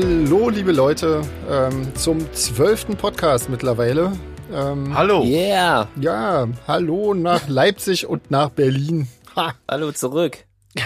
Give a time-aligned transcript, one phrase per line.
[0.00, 4.12] Hallo, liebe Leute, ähm, zum zwölften Podcast mittlerweile.
[4.52, 5.24] Ähm, Hallo.
[5.24, 5.88] Yeah.
[6.00, 9.08] Ja, hallo nach Leipzig und nach Berlin.
[9.34, 9.54] Ha.
[9.68, 10.38] Hallo zurück.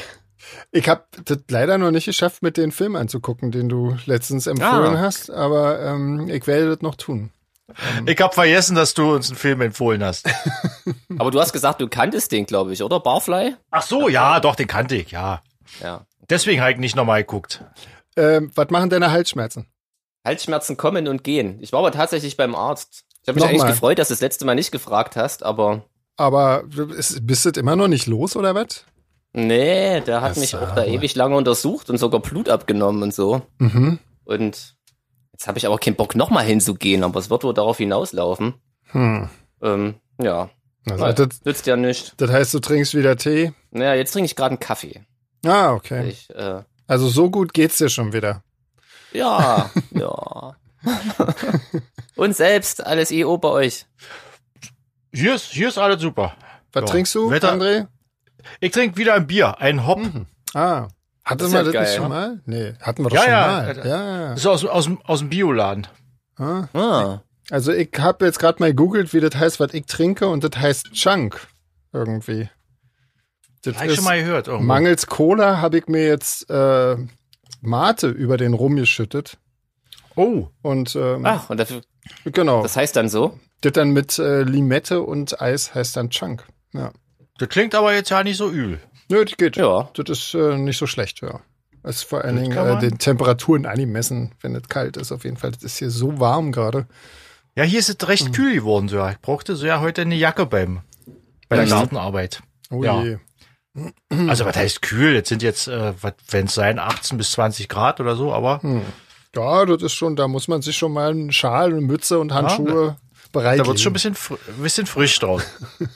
[0.74, 4.96] Ich habe das leider noch nicht geschafft, mit den Film anzugucken, den du letztens empfohlen
[4.96, 5.00] Ah.
[5.00, 7.30] hast, aber ähm, ich werde das noch tun.
[8.06, 10.26] Ich habe vergessen, dass du uns einen Film empfohlen hast.
[11.18, 13.00] Aber du hast gesagt, du kanntest den, glaube ich, oder?
[13.00, 13.56] Barfly?
[13.70, 15.42] Ach so, ja, doch, den kannte ich, ja.
[15.82, 16.06] Ja.
[16.30, 17.62] Deswegen habe ich nicht nochmal geguckt.
[18.16, 19.66] Ähm, was machen deine Halsschmerzen?
[20.24, 21.58] Halsschmerzen kommen und gehen.
[21.60, 23.04] Ich war aber tatsächlich beim Arzt.
[23.22, 23.60] Ich habe mich Nochmal.
[23.60, 25.84] eigentlich gefreut, dass du das letzte Mal nicht gefragt hast, aber
[26.16, 26.64] Aber
[26.96, 28.84] ist, bist du immer noch nicht los oder was?
[29.34, 33.14] nee, der hat Das mich auch da ewig lange untersucht und sogar Blut abgenommen und
[33.14, 33.40] so.
[33.58, 33.98] Mhm.
[34.24, 34.76] Und
[35.32, 38.54] jetzt habe ich aber keinen Bock, nochmal hinzugehen, aber es wird wohl darauf hinauslaufen.
[38.90, 39.30] Hm.
[39.62, 40.50] Ähm, ja,
[40.88, 42.12] Also, Naja, das, nützt ja nicht.
[42.20, 43.52] das heißt, du trinkst wieder Tee?
[43.70, 45.02] Naja, jetzt trinke ich gerade einen Kaffee.
[45.46, 46.08] Ah, okay.
[46.08, 46.62] Ich, äh,
[46.92, 48.42] Also so gut geht's dir schon wieder.
[49.14, 50.56] ja, ja.
[52.16, 53.86] und selbst, alles EO bei euch.
[55.10, 56.34] Hier ist, hier ist alles super.
[56.74, 56.86] Was Ja.
[56.86, 57.86] trinkst du, Wetter- André?
[58.60, 60.00] Ich trinke wieder ein Bier, ein Hop.
[60.52, 60.88] Ah.
[61.24, 62.08] Hatten Das ist wir ja das geil, nicht schon ne?
[62.10, 62.40] mal?
[62.44, 63.46] Nee, hatten wir doch Ja, schon ja.
[63.46, 63.86] mal.
[63.88, 64.28] Ja, ja.
[64.32, 65.86] Das ist aus, aus, dem- aus dem Bioladen.
[66.36, 66.64] Ah.
[66.74, 70.44] Ah, Also ich habe jetzt gerade mal gegoogelt, wie das heißt, was ich trinke, und
[70.44, 71.40] das heißt Chunk
[71.94, 72.50] irgendwie.
[73.62, 74.48] Das Habe ich schon mal gehört.
[74.48, 74.66] Irgendwo.
[74.66, 76.96] mangels Cola habe ich mir jetzt äh,
[77.60, 79.38] Mate über den Rum geschüttet.
[80.16, 81.80] Oh, Und ähm, ach, und dafür,
[82.24, 83.38] genau, das heißt dann so?
[83.62, 86.44] das dann mit äh, Limette und Eis heißt dann Chunk.
[86.72, 86.90] Ja.
[87.38, 88.80] das klingt aber jetzt ja nicht so übel.
[89.08, 89.56] Nö, das geht.
[89.56, 89.88] Ja.
[89.94, 91.40] Das ist äh, nicht so schlecht, ja.
[91.84, 95.12] Das ist vor allen Das Dingen äh, den Temperaturen angemessen, wenn es kalt ist.
[95.12, 96.86] Auf jeden Fall, das ist hier so warm gerade.
[97.56, 98.32] Ja, hier ist es recht Mhm.
[98.32, 98.88] kühl geworden.
[98.88, 99.06] So.
[99.08, 100.80] Ich brauchte so ja heute eine Jacke beim
[101.48, 101.66] bei der?
[101.66, 102.42] Gartenarbeit.
[102.70, 103.02] Oh Ja.
[103.02, 103.18] je.
[104.10, 105.14] Also was heißt kühl?
[105.14, 105.94] Jetzt sind jetzt, äh,
[106.28, 108.60] wenn es sein, 18 bis 20 Grad oder so, aber
[109.34, 112.34] Ja, das ist schon, da muss man sich schon mal einen Schal, eine Mütze und
[112.34, 112.96] Handschuhe
[113.32, 115.42] bereit da wird schon ein bisschen, fr ein bisschen frisch draus.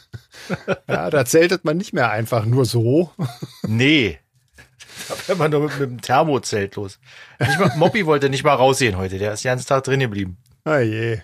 [0.88, 3.10] Ja, da zeltet man nicht mehr einfach nur so.
[3.66, 4.20] Nee.
[5.08, 7.00] Da wäre man nur mit, mit dem Thermozelt los.
[7.40, 9.18] Mal, Moppi wollte nicht mal rausgehen heute.
[9.18, 10.36] Der ist den ganzen Tag drin geblieben.
[10.64, 11.18] Ah je.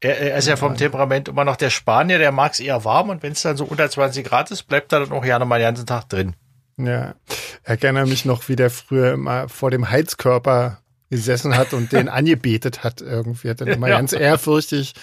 [0.00, 3.08] Er, er ist ja vom Temperament immer noch der Spanier, der mag es eher warm
[3.10, 5.58] und wenn es dann so unter 20 Grad ist, bleibt er dann auch gerne mal
[5.58, 6.34] den ganzen Tag drin.
[6.76, 7.14] Ja.
[7.62, 10.78] Erinnere mich noch, wie der früher immer vor dem Heizkörper
[11.10, 13.48] gesessen hat und den angebetet hat irgendwie.
[13.50, 13.96] Hat dann immer Ja.
[13.96, 14.94] ganz ehrfürchtig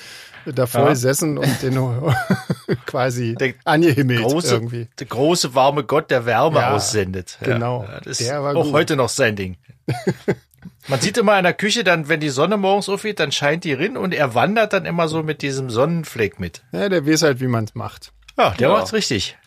[0.46, 0.90] davor Ja.
[0.90, 1.78] gesessen und den
[2.85, 4.88] quasi Der angehimmelt Große, irgendwie.
[5.00, 7.38] der große warme Gott, der Wärme Ja, aussendet.
[7.41, 7.88] genau.
[8.03, 8.74] Das ist Der war auch gut.
[8.74, 9.57] heute noch sein Ding.
[10.88, 13.74] Man sieht immer in der Küche dann, wenn die Sonne morgens aufgeht, dann scheint die
[13.74, 16.62] rin und er wandert dann immer so mit diesem Sonnenfleck mit.
[16.72, 18.12] Ja, der weiß halt, wie man es macht.
[18.38, 18.74] Ja, der Ja.
[18.75, 19.38] macht's richtig.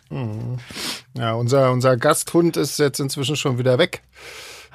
[1.17, 4.01] Ja, unser, unser Gasthund ist jetzt inzwischen schon wieder weg.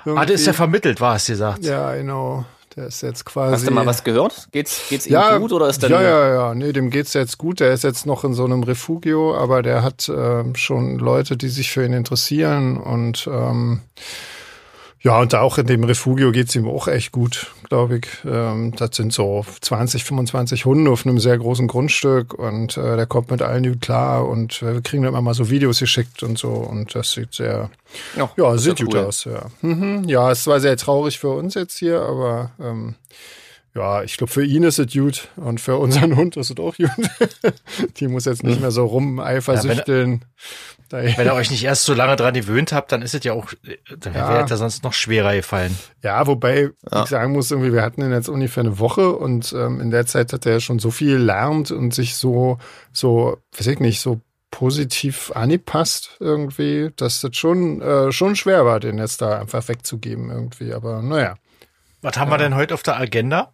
[0.05, 0.57] Ah, der ist ja Irgendwie.
[0.57, 1.65] vermittelt, war es gesagt.
[1.65, 2.45] Ja, genau.
[2.77, 3.55] Der ist jetzt quasi.
[3.55, 4.49] Hast du mal was gehört?
[4.53, 6.55] Geht's, geht's ihm ja, gut oder ist dann Ja, ja, ja.
[6.55, 7.59] Nee, dem geht's jetzt gut.
[7.61, 11.49] Der ist jetzt noch in so einem Refugio, aber der hat ähm, schon Leute, die
[11.49, 13.81] sich für ihn interessieren und ähm,
[15.03, 18.07] ja, und auch in dem Refugio geht's ihm auch echt gut, glaube ich.
[18.27, 23.07] Ähm, das sind so 20, 25 Hunde auf einem sehr großen Grundstück und äh, der
[23.07, 26.23] kommt mit allen gut klar und äh, wir kriegen dann immer mal so Videos geschickt
[26.23, 27.71] und so und das sieht sehr,
[28.17, 29.01] Ja, ja, sieht gut cool.
[29.05, 29.47] aus, ja.
[29.63, 30.05] Mhm.
[30.07, 32.95] Ja, es war sehr traurig für uns jetzt hier, aber ähm,
[33.75, 36.77] ja, ich glaube, für ihn ist es gut und für unseren Hund ist es auch
[36.77, 36.91] gut.
[37.97, 40.25] Die muss jetzt nicht mehr so rumeifersüchteln.
[40.89, 43.33] Da- Wenn ihr euch nicht erst so lange dran gewöhnt habt, dann ist es ja
[43.33, 43.53] auch,
[43.99, 44.29] dann Ja.
[44.29, 45.79] wäre es ja sonst noch schwerer gefallen.
[46.03, 47.05] Ja, wobei Ja.
[47.05, 50.07] ich sagen muss, irgendwie, wir hatten ihn jetzt ungefähr eine Woche und ähm, in der
[50.07, 52.59] Zeit hat er schon so viel gelernt und sich so,
[52.93, 54.21] so, weiß ich nicht, so
[54.51, 60.29] positiv angepasst irgendwie, dass das schon, äh, schon schwer war, den jetzt da einfach wegzugeben
[60.29, 60.73] irgendwie.
[60.73, 61.37] Aber naja.
[62.03, 63.53] Was haben wir denn heute auf der Agenda?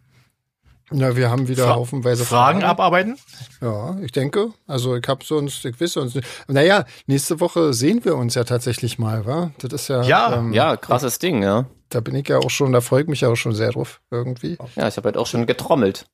[0.92, 3.18] Ja, wir haben wieder Fra- haufenweise Fragen abarbeiten?
[3.60, 4.52] Ja, ich denke.
[4.68, 6.28] Also ich habe sonst, ich weiß sonst nicht.
[6.46, 9.50] Naja, nächste Woche sehen wir uns ja tatsächlich mal, wa?
[9.58, 11.66] Das ist ja, Ja, ähm, Ja, krasses Ding, ja.
[11.88, 14.00] da bin ich ja auch schon, da freue ich mich ja auch schon sehr drauf,
[14.12, 14.58] irgendwie.
[14.76, 16.06] Ja, ich habe halt auch schon getrommelt.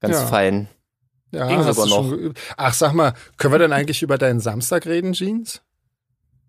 [0.00, 0.26] Ganz Ja.
[0.26, 0.68] fein.
[1.30, 2.32] Ja, Ging hast sogar du schon noch.
[2.56, 5.60] Ach, sag mal, können wir denn eigentlich über deinen Samstag reden, Jeans?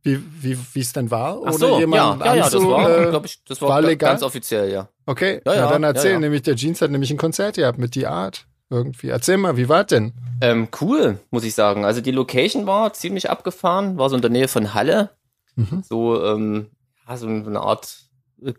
[0.01, 1.39] Wie, wie, wie es denn war?
[1.45, 4.11] Ach so, ja, ja, ja, das war, äh, glaube ich, das war, war ga- legal?
[4.11, 4.87] ganz offiziell, ja.
[5.05, 7.77] Okay, Ja, ja, ja, dann erzähl, ja, nämlich der Jeans hat nämlich ein Konzert gehabt
[7.77, 9.09] mit die Art irgendwie.
[9.09, 10.13] Erzähl mal, wie war denn?
[10.41, 11.83] Ähm, cool, muss ich sagen.
[11.85, 15.09] Also die Location war ziemlich abgefahren, war so in der Nähe von Halle.
[15.55, 15.83] Mhm.
[15.87, 16.67] So, ähm,
[17.07, 17.97] ja, so eine Art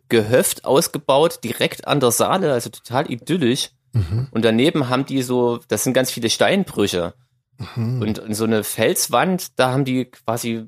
[0.08, 3.70] Gehöft ausgebaut, direkt an der Saale, also total idyllisch.
[3.92, 4.28] Mhm.
[4.31, 7.14] Und daneben haben die so, das sind ganz viele Steinbrüche.
[7.76, 8.02] Mhm.
[8.02, 10.66] Und so eine Felswand, da haben die quasi,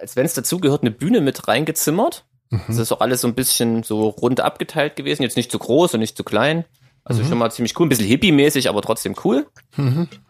[0.00, 2.24] als wenn es dazugehört, eine Bühne mit reingezimmert.
[2.68, 5.22] Das ist auch alles so ein bisschen so rund abgeteilt gewesen.
[5.22, 6.64] Jetzt nicht zu groß und nicht zu klein.
[7.02, 9.46] Also schon mal ziemlich cool, ein bisschen hippie-mäßig, aber trotzdem cool.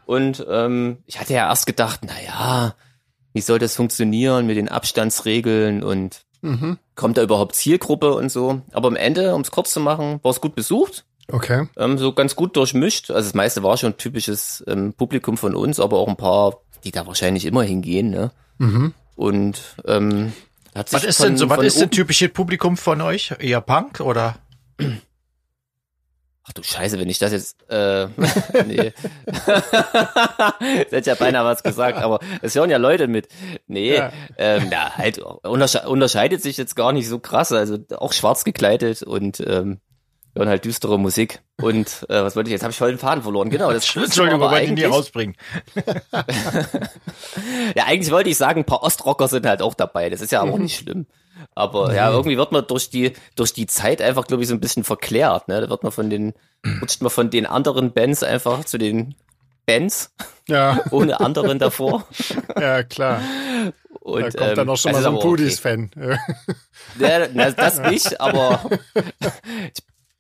[0.06, 2.74] Und ähm, ich hatte ja erst gedacht, na ja,
[3.32, 6.78] wie soll das funktionieren mit den Abstandsregeln und Mhm.
[6.94, 8.60] kommt da überhaupt Zielgruppe und so.
[8.72, 11.68] Aber am Ende, um es kurz zu machen, war es gut besucht, Okay.
[11.78, 13.10] ähm, so ganz gut durchmischt.
[13.10, 16.90] Also das meiste war schon typisches ähm, Publikum von uns, aber auch ein paar, die
[16.90, 18.10] da wahrscheinlich immer hingehen.
[18.10, 18.30] Ne?
[18.58, 18.92] Mhm.
[19.16, 20.32] Und ähm,
[20.74, 23.32] hat sich Was ist von, denn so, was ist denn typisches Publikum von euch?
[23.38, 24.36] Eher Punk oder?
[26.46, 28.06] Ach du Scheiße, wenn ich das jetzt, äh,
[28.66, 28.92] nee.
[29.24, 33.28] das hätte ja beinahe was gesagt, aber es hören ja Leute mit.
[33.66, 34.12] Nee, Ja.
[34.36, 39.02] ähm, ja, halt, untersche unterscheidet sich jetzt gar nicht so krass, also auch schwarz gekleidet
[39.02, 39.80] und, ähm,
[40.34, 41.40] hören halt düstere Musik.
[41.60, 42.62] Und, äh, was wollte ich jetzt?
[42.62, 43.72] Habe ich voll den Faden verloren, genau.
[43.72, 45.36] Das Entschuldigung, wir ihn nie eigentlich- rausbringen.
[47.74, 50.10] Ja, eigentlich wollte ich sagen, ein paar Ostrocker sind halt auch dabei.
[50.10, 51.06] Das ist ja auch nicht schlimm.
[51.54, 54.60] Aber ja, irgendwie wird man durch die, durch die Zeit einfach, glaube ich, so ein
[54.60, 55.48] bisschen verklärt.
[55.48, 55.60] Ne?
[55.60, 56.32] Da wird man von den,
[56.80, 59.14] rutscht man von den anderen Bands einfach zu den
[59.66, 60.12] Bands
[60.48, 62.06] Ja, ohne anderen davor.
[62.58, 63.20] ja, klar.
[64.00, 65.28] Und, Da kommt dann ähm, auch schon das mal so ein aber okay.
[65.28, 65.90] Pudis-Fan.
[66.98, 68.60] Ja, das nicht, aber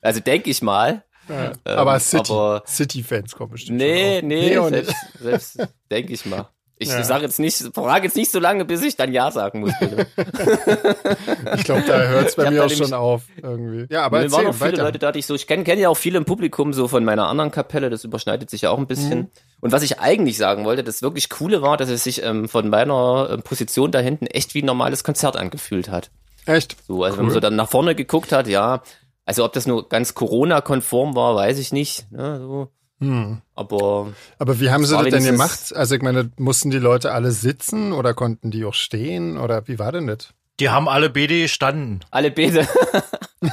[0.04, 1.02] also denke ich mal.
[1.28, 2.32] Ähm, aber City,
[2.66, 3.78] City-Fans kommen bestimmt.
[3.78, 5.58] Nee, nee, auch selbst, selbst
[5.90, 6.48] denke ich mal.
[6.76, 7.02] Ich Ja.
[7.04, 10.06] sage jetzt nicht, frage jetzt nicht so lange, bis ich dann Ja sagen muss, bitte.
[11.56, 13.86] Ich glaube, da hört es bei Ich mir auch schon auf irgendwie.
[13.90, 14.82] Ja, aber es waren erzähl auch viele weiter.
[14.82, 17.04] Leute da, die ich so, ich kenne kenn ja auch viele im Publikum so von
[17.04, 19.18] meiner anderen Kapelle, das überschneidet sich ja auch ein bisschen.
[19.20, 19.30] Mhm.
[19.60, 22.68] Und was ich eigentlich sagen wollte, das wirklich Coole war, dass es sich ähm, von
[22.68, 26.10] meiner ähm, Position da hinten echt wie ein normales Konzert angefühlt hat.
[26.44, 26.76] Echt?
[26.86, 28.82] So, also wenn man so dann nach vorne geguckt hat, ja,
[29.24, 32.10] also ob das nur ganz Corona-konform war, weiß ich nicht.
[32.12, 32.68] Ne, so.
[33.00, 33.42] Hm.
[33.54, 35.74] Aber Aber wie haben sie das denn gemacht?
[35.74, 39.78] Also ich meine, mussten die Leute alle sitzen oder konnten die auch stehen oder wie
[39.78, 40.28] war denn das?
[40.60, 42.04] Die haben alle BD gestanden.
[42.12, 42.68] alle Bete.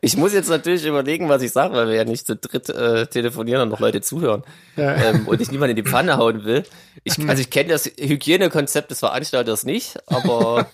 [0.00, 3.08] ich muss jetzt natürlich überlegen, was ich sage, weil wir ja nicht zu dritt äh,
[3.08, 4.44] telefonieren und noch Leute zuhören.
[4.76, 4.94] Ja.
[4.94, 6.64] Ähm, und ich niemand in die Pfanne hauen will.
[7.02, 10.68] Ich, also ich kenne das Hygienekonzept des Veranstalters nicht, aber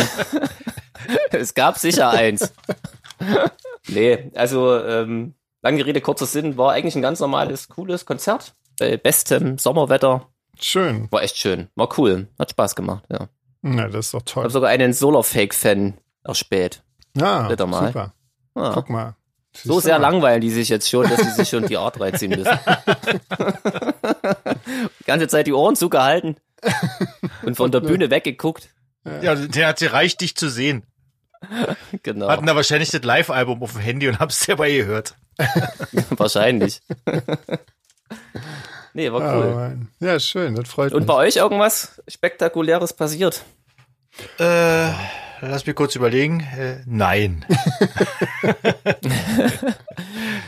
[1.32, 2.52] es gab sicher eins.
[3.88, 8.54] Nee, also ähm, lange Rede, kurzer Sinn, war eigentlich ein ganz normales, cooles Konzert.
[8.78, 10.28] Bei bestem Sommerwetter.
[10.60, 11.08] Schön.
[11.10, 11.68] War echt schön.
[11.74, 12.28] War cool.
[12.38, 13.28] Hat Spaß gemacht, ja.
[13.62, 14.42] Na, das ist doch Ich toll.
[14.44, 16.82] habe sogar einen Solar-Fake-Fan erspäht.
[17.16, 17.88] Ja, Bitte mal.
[17.88, 18.14] super.
[18.54, 18.70] Ah.
[18.74, 19.16] Guck mal.
[19.52, 20.10] So Siehst sehr du mal.
[20.12, 22.58] langweilen die sich jetzt schon, dass sie sich schon die Art reinziehen müssen.
[25.00, 26.36] die ganze Zeit die Ohren zugehalten
[27.42, 28.70] und von der Bühne weggeguckt.
[29.22, 30.84] Ja, der hat sie reicht, dich zu sehen.
[32.02, 35.14] Genau, Hatten da wahrscheinlich das Live-Album auf dem Handy und haben's dabei gehört.
[36.10, 36.80] wahrscheinlich.
[38.92, 39.54] nee, war Ja, cool.
[39.54, 39.88] Mann.
[40.00, 41.06] ja, schön, das freut Und mich.
[41.06, 43.42] bei euch irgendwas Spektakuläres passiert?
[44.38, 44.90] Äh,
[45.40, 46.40] lass mich kurz überlegen.
[46.40, 47.44] Äh, nein.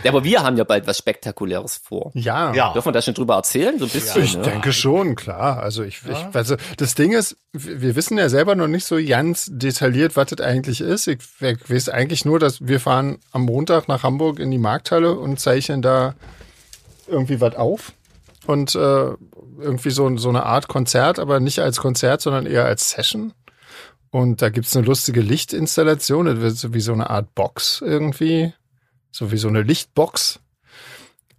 [0.03, 2.11] Ja, aber wir haben ja bald was Spektakuläres vor.
[2.15, 2.73] Ja, Ja.
[2.73, 3.79] Dürfen wir da schon drüber erzählen?
[3.79, 4.23] So ein bisschen.
[4.23, 4.43] Ich ne?
[4.43, 5.63] denke schon, klar.
[5.63, 8.97] Also ich, ich also das Ding ist, wir wir wissen ja selber noch nicht so
[8.97, 11.07] ganz detailliert, was das eigentlich ist.
[11.07, 15.13] Ich, ich weiß eigentlich nur, dass wir fahren am Montag nach Hamburg in die Markthalle
[15.13, 16.15] und zeichnen da
[17.07, 17.93] irgendwie was auf.
[18.47, 19.11] Und äh,
[19.61, 23.35] irgendwie so, so eine Art Konzert, aber nicht als Konzert, sondern eher als Session.
[24.11, 28.53] Und da gibt's eine lustige Lichtinstallation, das wird so wie so eine Art Box irgendwie.
[29.13, 30.41] So wie so eine Lichtbox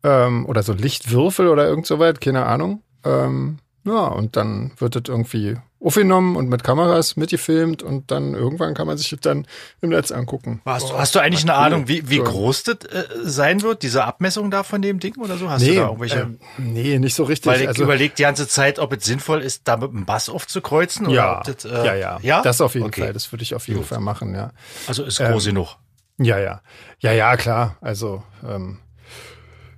[0.04, 2.82] ähm, oder so Lichtwürfel oder irgend so weit, keine Ahnung.
[3.04, 8.74] Ähm, ja, und dann wird das irgendwie aufgenommen und mit Kameras mitgefilmt und dann irgendwann
[8.74, 9.46] kann man sich das dann
[9.82, 10.62] im Netz angucken.
[10.66, 12.24] Hast, Oh, du- hast du eigentlich eine Ahnung, wie, wie Cool.
[12.26, 15.50] groß das äh, sein wird, diese Abmessung da von dem Ding oder so?
[15.50, 16.20] Hast du Nee, da irgendwelche?
[16.20, 17.52] ähm, nee, nicht so richtig.
[17.52, 20.30] weil ich also, überlege die ganze Zeit, ob es sinnvoll ist, da mit dem Bass
[20.30, 23.02] aufzukreuzen oder ja, ob das, äh, ja, ja, ja, Das auf jeden Okay.
[23.02, 23.14] Fall.
[23.14, 24.52] Das würde ich auf jeden Fall machen, ja.
[24.88, 25.76] Also ist Ähm, groß genug.
[26.20, 26.62] Ja, ja.
[27.00, 27.78] Ja, ja, klar.
[27.82, 28.80] Also, ähm,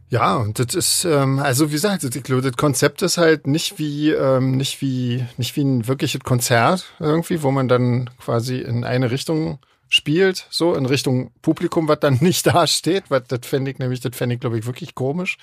[0.10, 4.52] ja, und das ist, ähm, also wie gesagt, das Konzept ist halt nicht wie, ähm,
[4.56, 9.60] nicht wie, nicht wie ein wirkliches Konzert irgendwie, wo man dann quasi in eine Richtung
[9.90, 14.00] spielt, so in Richtung Publikum, was dann nicht da steht, was das fände ich nämlich,
[14.00, 15.38] das fände ich, glaube ich, wirklich komisch.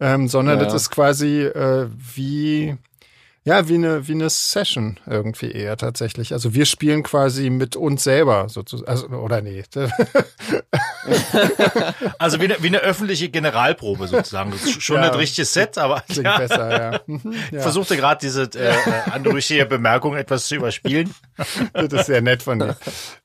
[0.00, 0.64] Ähm, sondern Ja.
[0.64, 2.76] das ist quasi äh, wie,
[3.44, 6.32] ja, wie eine, wie eine Session irgendwie eher tatsächlich.
[6.32, 9.62] Also wir spielen quasi mit uns selber sozusagen, also, oder nee.
[12.18, 14.50] Also wie eine, wie eine öffentliche Generalprobe sozusagen.
[14.50, 15.10] Das ist schon Ja.
[15.10, 17.00] ein richtiges Set, aber Klingt ja, besser, ja.
[17.06, 17.60] Mhm, ich ja.
[17.62, 18.74] versuchte gerade diese äh, äh,
[19.10, 21.14] anrüchige Bemerkung etwas zu überspielen.
[21.72, 22.76] Das ist sehr nett von dir.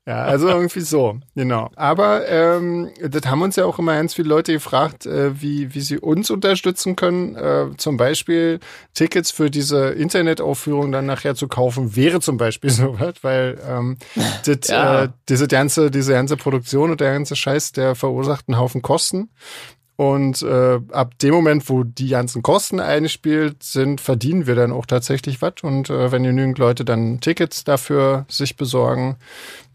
[0.07, 1.71] Ja, also irgendwie so, genau.
[1.75, 5.81] Aber ähm, das haben uns ja auch immer ganz viele Leute gefragt, äh, wie, wie
[5.81, 7.35] sie uns unterstützen können.
[7.35, 8.59] Äh, zum Beispiel
[8.93, 13.97] Tickets für diese Internetaufführung dann nachher zu kaufen, wäre zum Beispiel so was, weil ähm,
[14.45, 15.05] das, Ja.
[15.05, 19.29] äh, diese ganze, diese ganze Produktion und der ganze Scheiß, der verursacht einen Haufen Kosten.
[19.97, 24.85] Und äh, ab dem Moment, wo die ganzen Kosten eingespielt sind, verdienen wir dann auch
[24.85, 25.53] tatsächlich was.
[25.63, 29.15] Und äh, wenn genügend Leute dann Tickets dafür sich besorgen,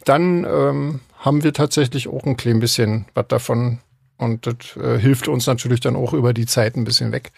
[0.05, 3.79] dann ähm, haben wir tatsächlich auch ein klein bisschen was davon.
[4.17, 7.33] Und das äh, hilft uns natürlich dann auch über die Zeit ein bisschen weg.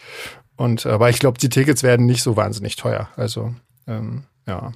[0.56, 3.08] Und aber ich glaube, die Tickets werden nicht so wahnsinnig teuer.
[3.16, 3.54] Also
[3.86, 4.72] ähm, ja.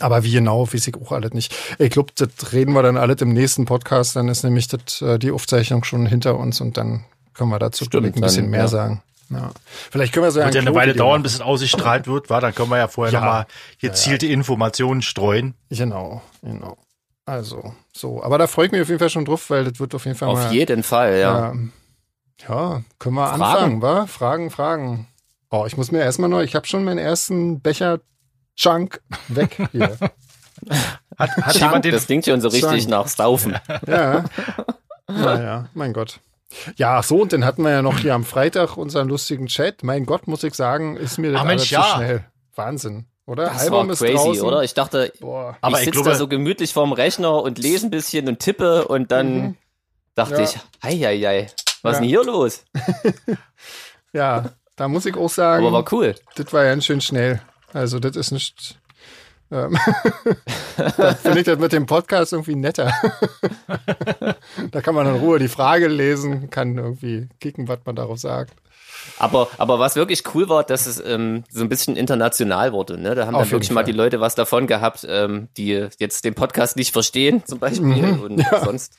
[0.00, 1.54] Aber wie genau, weiß ich auch alles nicht.
[1.78, 4.16] Ich glaube, das reden wir dann alles im nächsten Podcast.
[4.16, 7.84] Dann ist nämlich das, äh, die Aufzeichnung schon hinter uns und dann können wir dazu
[7.84, 8.68] ich, ein Stimmt, bisschen dann, mehr ja.
[8.68, 9.02] sagen.
[9.30, 9.50] Ja.
[9.90, 12.40] Vielleicht können wir so ein Wird ja eine Weile dauern, bis es ausgestrahlt wird, war.
[12.40, 13.20] Dann können wir ja vorher Ja.
[13.20, 13.46] nochmal
[13.80, 15.54] gezielte Informationen streuen.
[15.70, 16.76] Genau, genau.
[17.26, 18.22] Also, so.
[18.22, 20.16] Aber da freue ich mich auf jeden Fall schon drauf, weil das wird auf jeden
[20.16, 20.52] Fall Auf mal.
[20.52, 21.52] jeden Fall, ja.
[21.52, 23.42] Ja, ja können wir Fragen?
[23.42, 24.06] anfangen, wa?
[24.06, 25.08] Fragen, Fragen.
[25.50, 28.00] Oh, ich muss mir erstmal noch, ich habe schon meinen ersten Becher
[28.56, 29.96] Chunk weg hier.
[31.16, 32.88] Hat, hat Chunk, jemand den das klingt schon so richtig Chunk.
[32.88, 33.56] nach Saufen.
[33.86, 34.24] ja.
[35.06, 36.20] Naja, mein Gott.
[36.76, 39.82] Ja, ach so, und dann hatten wir ja noch hier am Freitag unseren lustigen Chat.
[39.82, 41.96] Mein Gott, muss ich sagen, ist mir das Ach, alles Mensch, zu ja.
[41.96, 42.24] schnell.
[42.54, 43.44] Wahnsinn, oder?
[43.46, 44.42] Das Album war ist crazy, draußen.
[44.42, 44.62] oder?
[44.62, 45.56] Ich dachte, Boah.
[45.60, 48.86] Aber ich ich sitze da so gemütlich vorm Rechner und lese ein bisschen und tippe
[48.88, 49.56] und dann Mhm.
[50.14, 50.42] dachte Ja.
[50.42, 51.46] ich, hei, hei, hei,
[51.82, 51.90] was Ja.
[51.92, 52.64] ist denn hier los?
[54.12, 55.66] Ja, da muss ich auch sagen.
[55.66, 56.14] Aber war cool.
[56.36, 57.40] Das war ganz schön schnell.
[57.72, 58.78] Also, das ist nicht.
[59.50, 59.76] Ähm,
[61.22, 62.92] finde ich das mit dem Podcast irgendwie netter.
[64.70, 68.54] da kann man in Ruhe die Frage lesen, kann irgendwie kicken, was man darauf sagt.
[69.18, 72.98] Aber, aber was wirklich cool war, dass es ähm, so ein bisschen international wurde.
[72.98, 73.14] Ne?
[73.14, 73.92] Da haben Auf dann wirklich jeden mal Fall.
[73.92, 77.84] die Leute was davon gehabt, ähm, die jetzt den Podcast nicht verstehen, zum Beispiel.
[77.86, 78.20] Mhm.
[78.20, 78.94] Und sonst,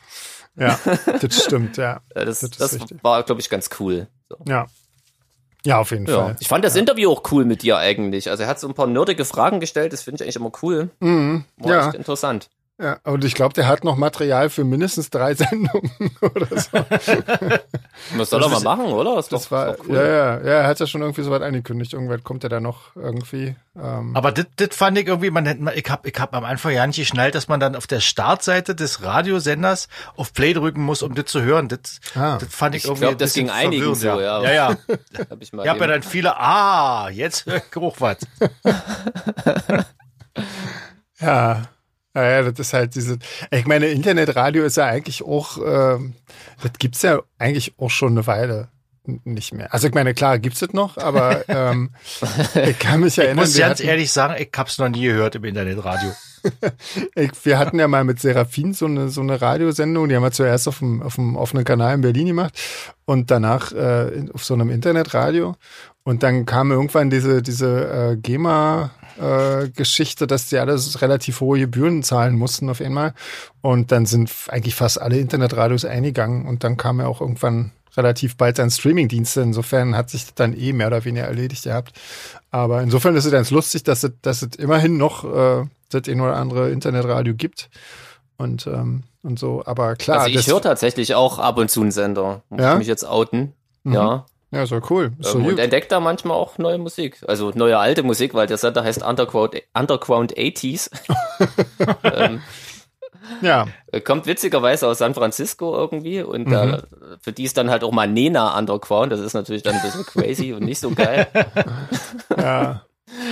[0.58, 0.80] Ja,
[1.22, 2.02] das stimmt, ja.
[2.16, 4.08] äh, das, Das das war, glaube ich, ganz cool.
[4.30, 4.38] So.
[4.48, 4.68] Ja.
[5.66, 6.16] Ja, auf jeden Ja.
[6.26, 6.36] Fall.
[6.40, 8.30] Ich fand das Interview auch cool mit dir eigentlich.
[8.30, 10.92] Also er hat so ein paar nerdige Fragen gestellt, das finde ich eigentlich immer cool.
[11.00, 11.44] Mhm.
[11.58, 11.88] War Ja.
[11.88, 12.50] echt interessant.
[12.78, 15.92] Ja, und ich glaube, der hat noch Material für mindestens drei Sendungen
[16.22, 16.70] oder so.
[18.18, 19.18] Das soll er mal machen, oder?
[19.18, 19.96] Ist Das doch, war, cool.
[19.96, 21.94] ja, ja, ja, er hat ja schon irgendwie so was angekündigt.
[21.94, 23.56] Irgendwann kommt er da noch irgendwie.
[23.82, 26.44] Ähm, Aber das das fand ich irgendwie, man hätte, mal- ich hab, ich hab am
[26.44, 30.84] Anfang ja nicht geschnallt, dass man dann auf der Startseite des Radiosenders auf Play drücken
[30.84, 31.70] muss, um das zu hören.
[31.70, 31.80] Das,
[32.16, 32.38] Ah.
[32.38, 34.44] das fand ich, Ich irgendwie glaub, ein das bisschen ging einigen verwirrend, so, ja.
[34.44, 34.78] Ja, ja.
[35.30, 38.18] Hab ich mal Ich habe ja dann viele, ah, jetzt ich auch was.
[41.20, 41.64] Ja,
[42.16, 43.20] ja, ja, das ist halt diese.
[43.52, 46.14] Ich meine, Internetradio ist ja eigentlich auch, ähm,
[46.64, 48.70] das gibt's ja eigentlich auch schon eine Weile
[49.24, 49.74] nicht mehr.
[49.74, 51.92] Also ich meine, klar gibt's das noch, aber ähm,
[52.56, 55.04] ich kann mich Ich erinnern, muss wir ganz hatten, ehrlich sagen, ich hab's noch nie
[55.04, 56.12] gehört im Internetradio.
[57.16, 60.32] ich, wir hatten ja mal mit Seraphin so eine so eine Radiosendung, die haben wir
[60.32, 62.58] zuerst auf dem, auf dem offenen Kanal in Berlin gemacht
[63.06, 65.56] und danach äh, auf so einem Internetradio.
[66.08, 68.16] Und dann kam irgendwann diese, diese äh,
[69.18, 73.16] GEMA-Geschichte, dass die alles relativ hohe Gebühren zahlen mussten auf einmal.
[73.62, 78.38] Und dann sind eigentlich fast alle Internetradios eingegangen und dann kam ja auch irgendwann relativ
[78.38, 79.42] bald dann Streamingdienste.
[79.42, 81.94] Insofern hat sich das dann eh mehr oder weniger erledigt gehabt.
[82.52, 86.22] Aber insofern ist es ganz lustig, dass es, dass es immerhin noch äh, das ein
[86.22, 87.70] oder andere Internetradio gibt.
[88.38, 90.20] Und, ähm, und so, aber klar.
[90.22, 92.44] Also ich höre tatsächlich auch ab und zu einen Sender.
[92.50, 92.74] Muss Ja?
[92.74, 93.54] ich mich jetzt outen.
[93.86, 94.26] Ja.
[94.56, 95.12] Ja, doch cool.
[95.20, 97.22] So Ähm, und entdeckt da manchmal auch neue Musik.
[97.28, 100.90] Also neue alte Musik, weil der Sender heißt Underground, Underground 80s.
[102.04, 102.42] ähm,
[103.42, 106.52] Ja, äh, kommt witzigerweise aus San Francisco irgendwie und Mhm.
[106.52, 106.84] da,
[107.22, 109.12] für die ist dann halt auch mal Nena Underground.
[109.12, 111.28] Das ist natürlich dann ein bisschen crazy und nicht so geil.
[112.38, 112.84] ja.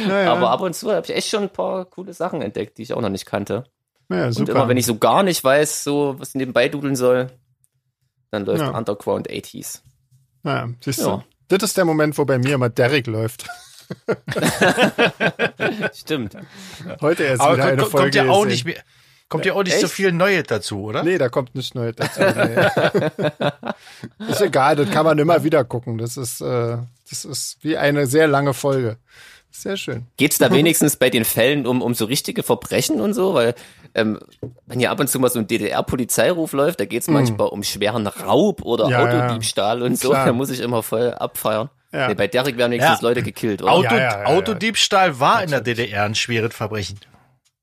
[0.08, 2.84] Naja, Aber ab und zu habe ich echt schon ein paar coole Sachen entdeckt, die
[2.84, 3.66] ich auch noch nicht kannte.
[4.10, 7.28] ja, Und immer wenn ich so gar nicht weiß, so was nebenbei dudeln soll,
[8.32, 8.72] dann läuft Ja.
[8.78, 9.82] Underground 80s.
[10.44, 11.08] Ja, siehst du.
[11.08, 11.24] Ja.
[11.48, 13.46] Das ist der Moment, wo bei mir immer Derek läuft.
[15.94, 16.36] Stimmt.
[17.02, 18.06] Heute erst Aber wieder eine kommt, Folge.
[18.06, 18.78] kommt ja auch nicht mehr,
[19.30, 19.96] kommt ja auch nicht so Echt?
[19.96, 21.04] viel Neues dazu, oder?
[21.04, 22.22] Nee, da kommt nichts Neues dazu.
[22.22, 23.28] Nee.
[24.30, 25.98] ist egal, das kann man immer wieder gucken.
[25.98, 26.78] Das ist, äh,
[27.10, 28.98] das ist wie eine sehr lange Folge.
[29.56, 30.08] Sehr schön.
[30.18, 33.34] Geht's da wenigstens bei den Fällen um, um so richtige Verbrechen und so?
[33.36, 33.54] Weil,
[33.94, 34.20] ähm,
[34.66, 38.08] wenn hier ab und zu mal so ein DDR-Polizeiruf läuft, da geht's manchmal um schweren
[38.08, 38.90] Raub oder.
[38.90, 39.26] Ja, ja.
[39.26, 40.10] Autodiebstahl und so.
[40.10, 40.26] Klar.
[40.26, 41.70] Da muss ich immer voll abfeiern.
[41.92, 42.08] Ja.
[42.08, 43.08] Nee, bei Derek werden wenigstens Ja.
[43.08, 43.72] Leute gekillt, oder?
[43.72, 44.26] Auto, Ja, ja, ja, ja.
[44.26, 47.00] Autodiebstahl war in der DDR ein schweres Verbrechen.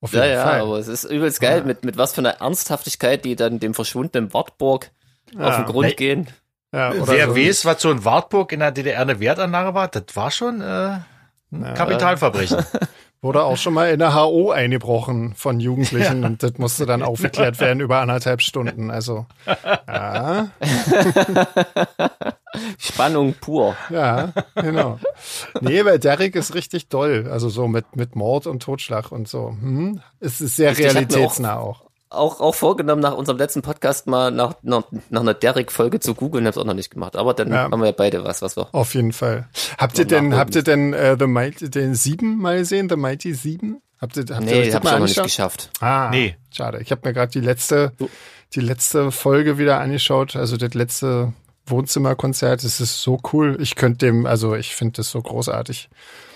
[0.00, 0.60] Auf ja, jeden ja, Fall.
[0.60, 4.32] aber es ist übelst geil, mit, mit was für einer Ernsthaftigkeit die dann dem verschwundenen
[4.32, 4.92] Wartburg
[5.36, 5.94] auf den Grund Nee.
[5.94, 6.28] gehen.
[6.72, 7.36] ja, oder Wer so.
[7.36, 10.64] weiß, was so in Wartburg in der DDR eine Wertanlage war, das war schon äh,
[10.64, 11.04] ein
[11.50, 12.64] Kapitalverbrechen.
[13.22, 17.60] Wurde auch schon mal in der HO eingebrochen von Jugendlichen und das musste dann aufgeklärt
[17.60, 18.90] werden über anderthalb Stunden.
[18.90, 19.26] Also,
[19.86, 20.48] ja.
[22.78, 23.76] Spannung pur.
[23.90, 24.98] Ja, genau.
[25.60, 27.28] Nee, weil Derek ist richtig doll.
[27.30, 29.50] Also so mit, mit Mord und Totschlag und so.
[29.50, 30.00] Hm.
[30.18, 31.89] Es ist sehr realitätsnah auch.
[32.12, 36.44] Auch, auch vorgenommen, nach unserem letzten Podcast mal nach, nach, nach einer Derek-Folge zu googeln,
[36.44, 37.14] hab's auch noch nicht gemacht.
[37.14, 37.70] Aber dann Ja.
[37.70, 38.68] haben wir ja beide was, was wir.
[38.72, 39.48] Auf jeden Fall.
[39.78, 42.88] Habt ihr denn, habt ihr denn äh, The Mighty, den sieben mal gesehen?
[42.88, 43.80] The Mighty sieben?
[44.00, 45.70] Habt ihr, habt ihr Nee, euch das hab ich mal auch noch nicht geschafft.
[45.80, 46.34] Ah, Nee.
[46.50, 46.80] Schade.
[46.80, 47.92] Ich habe mir gerade die letzte,
[48.54, 51.32] die letzte Folge wieder angeschaut, also das letzte
[51.66, 52.64] Wohnzimmerkonzert.
[52.64, 53.56] Es ist so cool.
[53.60, 55.88] Ich könnte dem, also ich finde das so großartig.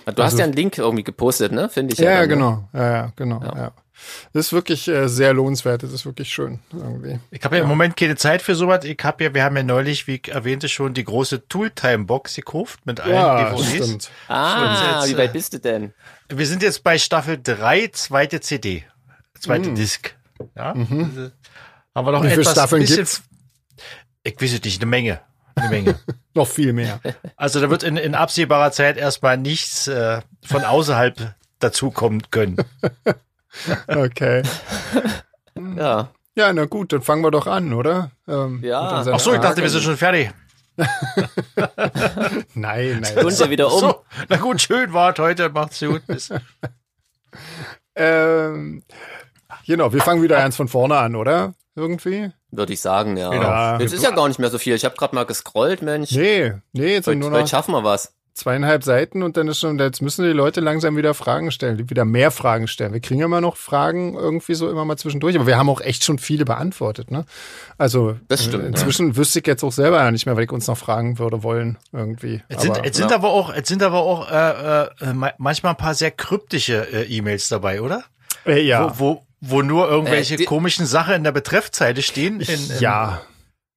[0.07, 1.69] Du hast Also- ja einen Link irgendwie gepostet, ne?
[1.69, 2.11] Finde ich Ja, ja.
[2.11, 2.35] ja, dann, ne?
[2.37, 2.69] genau.
[2.75, 3.41] Ja, ja, genau.
[3.43, 3.57] Ja.
[3.57, 3.73] Ja.
[4.33, 5.83] Das ist wirklich äh, sehr lohnenswert.
[5.83, 7.21] Das ist wirklich schön irgendwie.
[7.31, 8.85] Ich habe ja im Moment keine Zeit für sowas.
[8.85, 12.81] Ich habe ja, wir haben ja neulich, wie ich erwähnte, schon die große Tooltime-Box gekauft
[12.87, 13.85] mit allen Ja, DVDs.
[13.87, 14.11] stimmt.
[14.29, 15.93] Ah, Jetzt, wie äh, weit bist du denn?
[16.29, 18.85] Wir sind jetzt bei Staffel 3, zweite CD.
[19.39, 19.75] Zweite Mm.
[19.75, 20.15] Disc.
[20.57, 20.73] Ja.
[20.75, 21.33] Diese-
[21.95, 23.23] Haben wir noch Wie viele etwas Staffeln bisschen, gibt's?
[24.25, 25.21] Ich weiß es nicht, eine Menge.
[25.55, 26.01] Eine Menge.
[26.35, 27.01] Noch viel mehr.
[27.37, 32.57] Also da wird in, in absehbarer Zeit erstmal nichts äh, von außerhalb dazukommen können.
[33.89, 34.43] Okay.
[35.77, 36.11] Ja.
[36.37, 38.11] Ja, na gut, dann fangen wir doch an, oder?
[38.27, 39.05] Ähm, Ja.
[39.13, 40.31] Ach so, ich dachte, wir sind schon fertig.
[42.55, 43.05] Nein, nein.
[43.05, 43.79] Stunde wieder um.
[43.79, 46.05] So, na gut, schön wart heute, macht's gut.
[46.09, 46.31] Bis.
[47.95, 48.83] Ähm,
[49.67, 51.55] genau, wir fangen wieder ganz von vorne an, oder?
[51.77, 52.33] Irgendwie?
[52.51, 53.31] Würde ich sagen, ja.
[53.31, 53.79] Genau.
[53.79, 54.75] Jetzt ist ja gar nicht mehr so viel.
[54.75, 56.11] Ich habe gerade mal gescrollt, Mensch.
[56.13, 58.13] Nee, nee, jetzt sind heute, nur heute noch schaffen wir was.
[58.35, 61.89] Zweieinhalb Seiten und dann ist schon, jetzt müssen die Leute langsam wieder Fragen stellen, die
[61.89, 62.93] wieder mehr Fragen stellen.
[62.93, 66.03] Wir kriegen immer noch Fragen irgendwie so immer mal zwischendurch, aber wir haben auch echt
[66.05, 67.25] schon viele beantwortet, ne?
[67.79, 70.53] Also Das stimmt, äh, inzwischen wüsste ich jetzt auch selber ja nicht mehr, weil ich
[70.53, 72.43] uns noch fragen würde wollen irgendwie.
[72.49, 73.17] Jetzt sind, aber, jetzt sind ja.
[73.17, 77.05] aber auch, jetzt sind aber auch äh, äh, ma- manchmal ein paar sehr kryptische äh,
[77.05, 78.03] E-Mails dabei, oder?
[78.47, 82.41] äh, ja, Wo, wo, wo nur irgendwelche Äh, die- komischen Sachen in der Betreffzeile stehen,
[82.41, 83.23] in, in, ja,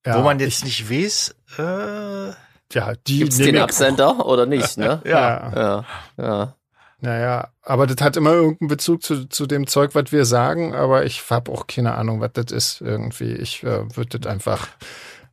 [0.05, 1.35] ja, wo man jetzt nicht weiß.
[1.59, 2.31] Äh,
[2.74, 5.01] ja, die Gibt's den ja- Absender oder nicht, ne?
[5.05, 5.85] Ja, Ja,
[6.18, 6.53] ja.
[7.00, 11.05] naja, aber das hat immer irgendeinen Bezug zu, zu dem Zeug, was wir sagen, aber
[11.05, 13.33] ich habe auch keine Ahnung, was das ist irgendwie.
[13.33, 14.68] Ich äh, würde das einfach.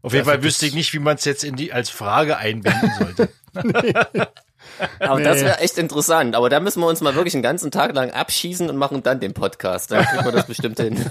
[0.03, 2.37] auf jeden Ja, Fall wüsste ich nicht, wie man es jetzt in die als Frage
[2.37, 3.29] einbinden sollte.
[4.99, 5.25] Aber Nee.
[5.25, 6.35] das wäre echt interessant.
[6.35, 9.21] Aber da müssen wir uns mal wirklich einen ganzen Tag lang abschießen und machen dann
[9.21, 9.91] den Podcast.
[9.93, 11.05] Dann kriegen wir das bestimmt hin.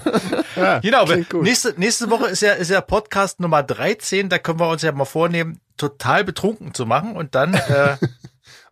[0.56, 1.42] Ja, Genau, aber klingt gut.
[1.42, 4.28] nächste, nächste Woche ist ja, ist ja Podcast Nummer 13.
[4.28, 7.96] Da können wir uns ja mal vornehmen, total betrunken zu machen und dann, äh,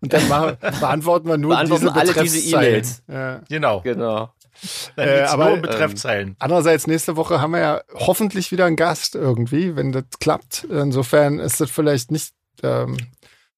[0.01, 2.57] Und dann machen, beantworten wir nur Beantworten diese alle diese.
[2.57, 3.03] E-Mails.
[3.07, 3.41] Ja.
[3.49, 4.33] genau, Genau.
[4.97, 6.37] dann Äh, aber, nur um ähm, Betreffzeilen.
[6.41, 10.65] Andererseits, nächste Woche haben wir ja hoffentlich wieder einen Gast irgendwie, wenn das klappt.
[10.65, 12.35] Insofern ist das vielleicht nicht,
[12.65, 12.97] ähm,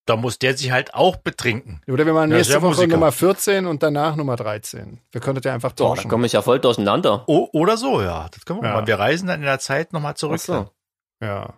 [0.04, 1.80] Da muss der sich halt auch betrinken.
[1.88, 2.92] oder wir machen Ja, nächste ja Woche Musiker.
[2.92, 5.00] Nummer 14 und danach Nummer 13.
[5.12, 6.10] Wir könnten ja einfach Boah, da tauschen.
[6.10, 7.24] komme ich ja voll durcheinander.
[7.26, 8.28] O oder so, ja.
[8.32, 8.74] Das können wir Ja.
[8.80, 8.86] mal.
[8.86, 10.40] Wir reisen dann in der Zeit nochmal zurück.
[10.42, 10.70] Ach so.
[11.22, 11.54] ja.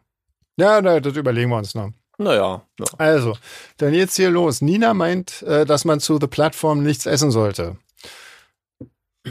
[0.56, 1.90] Ja, das überlegen wir uns noch.
[2.18, 2.62] Naja.
[2.78, 2.86] Ja.
[2.98, 3.36] Also,
[3.76, 4.62] dann jetzt hier los.
[4.62, 7.76] Nina meint, äh, dass man zu The Plattform nichts essen sollte.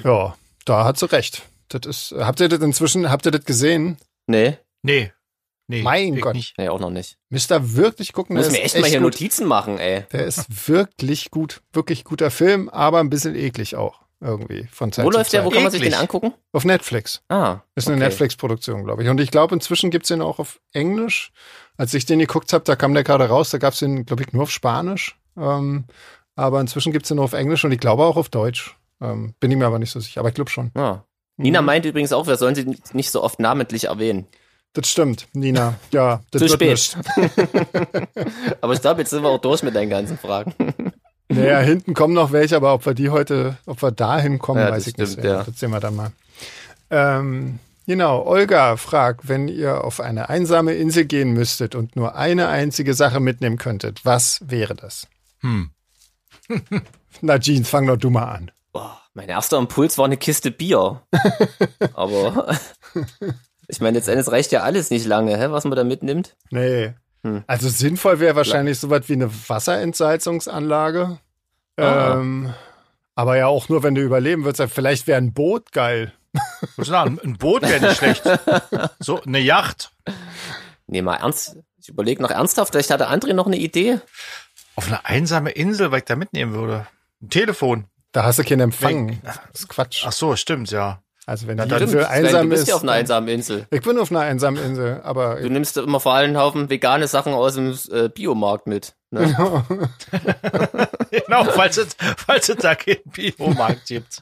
[0.03, 0.35] Ja,
[0.65, 1.43] da hat sie recht.
[1.69, 3.97] Das ist, habt ihr das inzwischen, habt ihr das gesehen?
[4.27, 5.11] Nee, Nee.
[5.67, 5.81] Nee.
[5.81, 6.35] Mein Gott.
[6.35, 6.55] Nicht.
[6.59, 7.17] nee, auch noch nicht.
[7.29, 8.35] Müsst ihr wirklich gucken.
[8.35, 9.13] Muss der mir ist echt mal hier gut.
[9.13, 10.03] Notizen machen, ey.
[10.11, 11.61] Der ist wirklich gut.
[11.73, 14.04] Wirklich guter Film, aber ein bisschen eklig auch.
[14.25, 14.67] Irgendwie.
[14.71, 15.43] Von Zeit Wo läuft der?
[15.45, 15.53] Wo Zeit.
[15.55, 16.01] kann man sich den Eklig.
[16.01, 16.33] angucken?
[16.51, 17.21] Auf Netflix.
[17.29, 17.59] Ah.
[17.75, 18.05] Ist eine okay.
[18.05, 19.09] Netflix-Produktion, glaube ich.
[19.09, 21.31] Und ich glaube, inzwischen gibt's den auch auf Englisch.
[21.77, 24.33] Als ich den geguckt habe, da kam der gerade raus, da gab's den, glaube ich,
[24.33, 25.19] nur auf Spanisch.
[25.37, 25.85] Ähm,
[26.35, 28.77] aber inzwischen gibt's den nur auf Englisch und ich glaube auch auf Deutsch.
[29.01, 30.71] Ähm, bin ich mir aber nicht so sicher, aber ich glaube schon.
[30.75, 31.03] Ah.
[31.37, 31.65] Nina Mhm.
[31.67, 34.25] meint übrigens auch, wir sollen sie nicht so oft namentlich erwähnen.
[34.73, 35.75] Das stimmt, Nina.
[35.91, 36.97] Ja, das Zu spät.
[38.61, 40.53] Aber ich glaube, jetzt sind wir auch durch mit deinen ganzen Fragen.
[41.27, 44.71] Naja, hinten kommen noch welche, aber ob wir die heute, ob wir da hinkommen, Ja,
[44.71, 45.11] weiß ich nicht.
[45.13, 45.43] stimmt, Ja, ja.
[45.43, 46.11] Das sehen wir dann mal.
[46.91, 52.47] Ähm, genau, Olga fragt, wenn ihr auf eine einsame Insel gehen müsstet und nur eine
[52.49, 55.07] einzige Sache mitnehmen könntet, was wäre das?
[55.41, 55.71] Hm.
[57.21, 58.51] Na, Jeans, fang doch du mal an.
[58.71, 61.01] Boah, mein erster Impuls war eine Kiste Bier.
[61.95, 62.55] Aber
[63.67, 66.35] ich meine, letztendlich reicht ja alles nicht lange, hä, was man da mitnimmt.
[66.51, 66.93] Nee.
[67.25, 67.43] Hm.
[67.47, 71.17] Also sinnvoll wäre wahrscheinlich sowas wie eine Wasserentsalzungsanlage.
[71.75, 72.19] Ah.
[72.19, 72.53] Ähm,
[73.15, 74.71] aber ja auch nur, wenn du überleben würdest.
[74.71, 76.13] Vielleicht wäre ein Boot geil.
[76.77, 78.23] Sagen, ein Boot wäre nicht schlecht.
[78.99, 79.91] So, eine Yacht.
[80.85, 81.57] Nee, mal ernst.
[81.81, 83.99] Ich überlege noch ernsthaft, vielleicht hatte André noch eine Idee.
[84.75, 86.85] Auf eine einsame Insel, was ich da mitnehmen würde.
[87.23, 87.85] Ein Telefon.
[88.11, 89.19] Da hast du keinen Empfang.
[89.23, 90.03] Das ist Quatsch.
[90.05, 91.01] Ach so, stimmt, ja.
[91.27, 92.69] Also wenn Ja, die dann- Insel Sven, einsam du bist ist.
[92.69, 93.65] ja auf einer einsamen Insel.
[93.71, 97.07] ich bin auf einer einsamen Insel, aber Du nimmst immer vor allem einen Haufen vegane
[97.07, 98.93] Sachen aus dem äh, Biomarkt mit.
[99.11, 99.35] Ne?
[101.11, 104.21] genau, falls es, falls es da keinen Biomarkt gibt.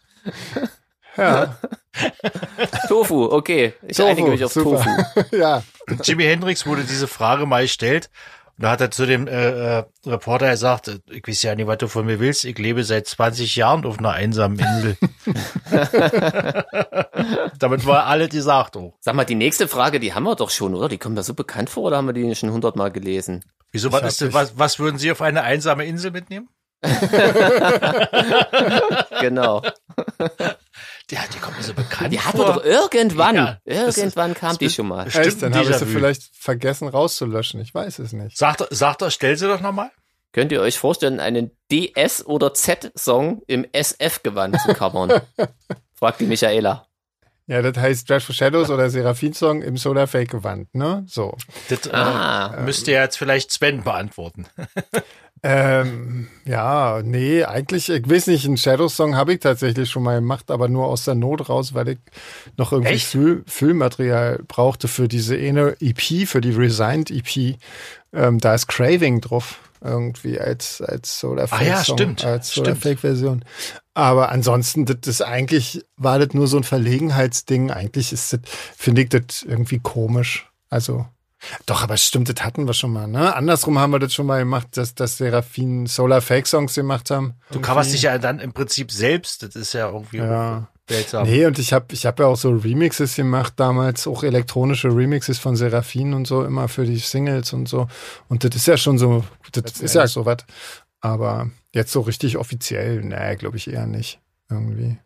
[1.17, 1.57] Ja,
[2.87, 3.73] Tofu, okay.
[3.87, 4.83] Ich Tofu, einige mich auf super.
[5.13, 5.25] Tofu.
[5.35, 5.61] ja.
[6.03, 8.09] Jimi Hendrix wurde diese Frage mal gestellt.
[8.57, 11.79] Und da hat er zu dem äh, äh, Reporter gesagt, ich weiß ja nicht, was
[11.79, 12.45] du von mir willst.
[12.45, 14.95] Ich lebe seit 20 Jahren auf einer einsamen Insel.
[17.59, 18.75] Damit war alle gesagt.
[18.75, 18.93] Oh.
[18.99, 20.87] Sag mal, die nächste Frage, die haben wir doch schon, oder?
[20.87, 23.43] Die kommt mir so bekannt vor, oder haben wir die schon hundertmal gelesen?
[23.71, 26.47] Wieso, was, ist denn, was, was würden Sie auf eine einsame Insel mitnehmen?
[29.21, 29.61] Genau.
[31.11, 34.69] Ja, die kommt mir so bekannt Die hatten wir doch irgendwann, Ja, irgendwann kam die
[34.69, 35.05] schon mal.
[35.05, 37.59] Bestimmt Echt, dann habe ich sie vielleicht vergessen rauszulöschen.
[37.61, 38.37] Ich weiß es nicht.
[38.37, 39.91] Sagt, sagt er, stell sie doch nochmal.
[40.31, 45.21] Könnt ihr euch vorstellen, einen DS- oder Z-Song im SF-Gewand zu covern?
[45.93, 46.87] Fragt die Michaela.
[47.45, 51.03] Ja, das heißt Dreadful Shadows oder Seraphim-Song im Solar Fake Gewand, ne?
[51.07, 51.37] So.
[51.69, 52.61] Das äh, Ah.
[52.63, 54.47] müsste ja jetzt vielleicht Sven beantworten.
[55.45, 60.49] Ähm, ja, nee, eigentlich, ich weiß nicht, einen Shadows-Song habe ich tatsächlich schon mal gemacht,
[60.49, 61.99] aber nur aus der Not raus, weil ich
[62.55, 62.97] noch irgendwie?
[62.97, 67.57] Füll, Füllmaterial brauchte für diese eine EP, für die Resigned EP.
[68.13, 72.51] Ähm, da ist Craving drauf, irgendwie als, als Solar Ah Fake ja, Song, stimmt, als
[72.53, 72.83] Solar stimmt.
[72.83, 73.45] Fake Version.
[73.93, 77.69] Aber ansonsten, das ist eigentlich, war das nur so ein Verlegenheitsding.
[77.69, 78.39] Eigentlich ist das,
[78.77, 80.49] finde ich das irgendwie komisch.
[80.69, 81.05] Also,
[81.65, 83.35] doch, aber stimmt, das hatten wir schon mal, ne?
[83.35, 87.33] Andersrum haben wir das schon mal gemacht, dass, dass Seraphin Solar Fake Songs gemacht haben.
[87.51, 89.43] Du coverst dich ja dann im Prinzip selbst.
[89.43, 90.67] Das ist ja irgendwie Ja.
[90.89, 91.27] seltsam.
[91.27, 95.39] Nee, und ich habe ich hab ja auch so Remixes gemacht damals, auch elektronische Remixes
[95.39, 97.87] von Seraphin und so, immer für die Singles und so.
[98.29, 100.37] Und das ist ja schon so, das ist ja so was.
[101.01, 104.19] Aber jetzt so richtig offiziell, nee, glaube ich eher nicht.
[104.49, 104.97] Irgendwie.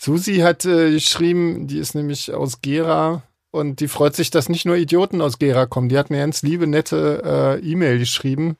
[0.00, 4.64] Susi hat äh, geschrieben, die ist nämlich aus Gera und die freut sich, dass nicht
[4.64, 5.88] nur Idioten aus Gera kommen.
[5.88, 8.56] Die hat mir ganz liebe, nette äh, E-Mail geschrieben,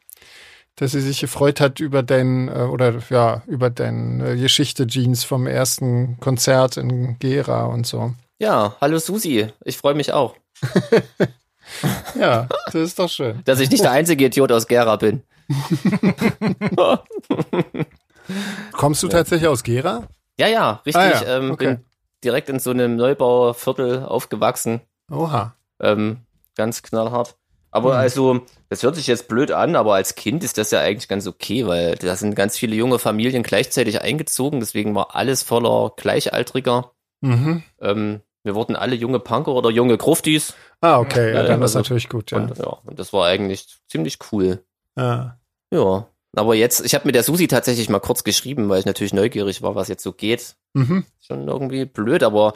[0.76, 5.46] dass sie sich gefreut hat über dein, äh, oder ja, über deine Geschichte, Jeans, vom
[5.46, 8.12] ersten Konzert in Gera und so.
[8.38, 9.48] Ja, hallo Susi.
[9.64, 10.36] Ich freue mich auch,
[12.18, 13.40] Ja, das ist doch schön.
[13.44, 15.22] dass ich nicht der einzige Idiot aus Gera bin.
[18.72, 20.06] Kommst du tatsächlich aus Gera?
[20.38, 21.02] Ja, ja, richtig.
[21.02, 21.66] Ah ja, ähm, okay.
[21.76, 21.84] Bin
[22.24, 24.80] direkt in so einem Neubauviertel aufgewachsen.
[25.10, 25.54] Oha.
[25.80, 26.18] Ähm,
[26.56, 27.36] ganz knallhart.
[27.70, 27.98] Aber Mhm.
[28.00, 31.26] also, das hört sich jetzt blöd an, aber als Kind ist das ja eigentlich ganz
[31.26, 36.92] okay, weil da sind ganz viele junge Familien gleichzeitig eingezogen, deswegen war alles voller Gleichaltriger.
[37.22, 37.62] Mhm.
[37.80, 40.54] Ähm, wir wurden alle junge Punker oder junge Gruftis.
[40.80, 42.38] Ah, okay, ja, dann ist also- natürlich gut, ja.
[42.38, 44.62] Und, ja, und das war eigentlich ziemlich cool.
[44.96, 45.38] ja.
[45.72, 46.06] Ja.
[46.34, 49.60] Aber jetzt, ich habe mit der Susi tatsächlich mal kurz geschrieben, weil ich natürlich neugierig
[49.62, 50.54] war, was jetzt so geht.
[50.72, 51.04] Mhm.
[51.20, 52.54] Schon irgendwie blöd, aber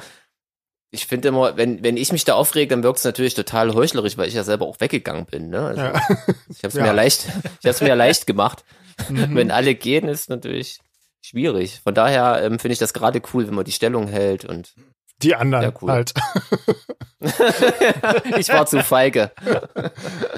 [0.91, 4.17] ich finde immer, wenn, wenn ich mich da aufrege, dann wirkt es natürlich total heuchlerisch,
[4.17, 5.51] weil ich ja selber auch weggegangen bin.
[5.51, 5.61] Ne?
[5.61, 5.93] Also, ja.
[6.49, 6.85] Ich habe es Ja.
[6.85, 8.65] mir leicht, ich habe es mir leicht gemacht.
[9.11, 9.35] Mhm.
[9.35, 10.79] Wenn alle gehen, ist natürlich
[11.21, 11.81] schwierig.
[11.83, 14.73] Von daher ähm, finde ich das gerade cool, wenn man die Stellung hält und
[15.21, 15.91] Die anderen cool.
[15.91, 16.15] halt.
[18.39, 19.33] ich war zu feige.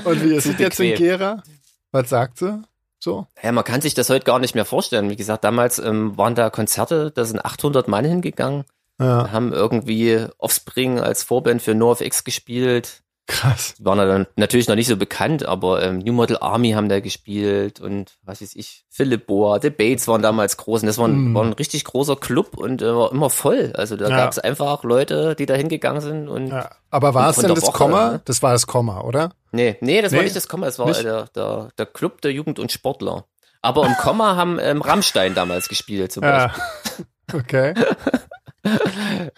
[0.04, 0.96] Und wie ist es jetzt in.
[0.96, 1.42] Gera?
[1.92, 2.62] Was sagt sie?
[3.08, 3.26] So?
[3.42, 5.08] Ja, man kann sich das heute gar nicht mehr vorstellen.
[5.08, 8.64] Wie gesagt, damals ähm, waren da Konzerte, da sind 800 Mann hingegangen,
[9.00, 13.02] Ja, haben irgendwie Offspring als Vorband für NoFX gespielt.
[13.28, 13.74] Krass.
[13.78, 17.78] Waren dann natürlich noch nicht so bekannt, aber ähm, New Model Army haben da gespielt
[17.80, 21.32] und was weiß ich, Philip Boa, The Bates waren damals groß und das war ein,
[21.32, 21.34] Mm.
[21.34, 23.72] war ein richtig großer Club und äh, war immer voll.
[23.76, 24.16] Also da Ja.
[24.16, 26.70] gab es einfach Leute, die da hingegangen sind und Ja.
[26.90, 28.10] Aber war es denn das Woche, Komma?
[28.12, 28.20] ne?
[28.24, 29.30] Das war das Komma, oder?
[29.52, 30.24] nee, nee, das war Nee?
[30.24, 31.04] nicht das Komma, das war Nicht?
[31.04, 33.24] der, der, der Club der Jugend und Sportler.
[33.60, 36.62] Aber im Komma haben ähm, Rammstein damals gespielt zum Beispiel.
[36.62, 37.04] Ja.
[37.34, 37.74] Okay.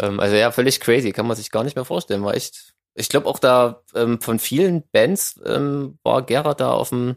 [0.00, 2.24] Ähm, also ja, völlig crazy, kann man sich gar nicht mehr vorstellen.
[2.24, 6.90] War echt, ich glaube auch da ähm, von vielen Bands ähm, war Gera da auf
[6.90, 7.16] dem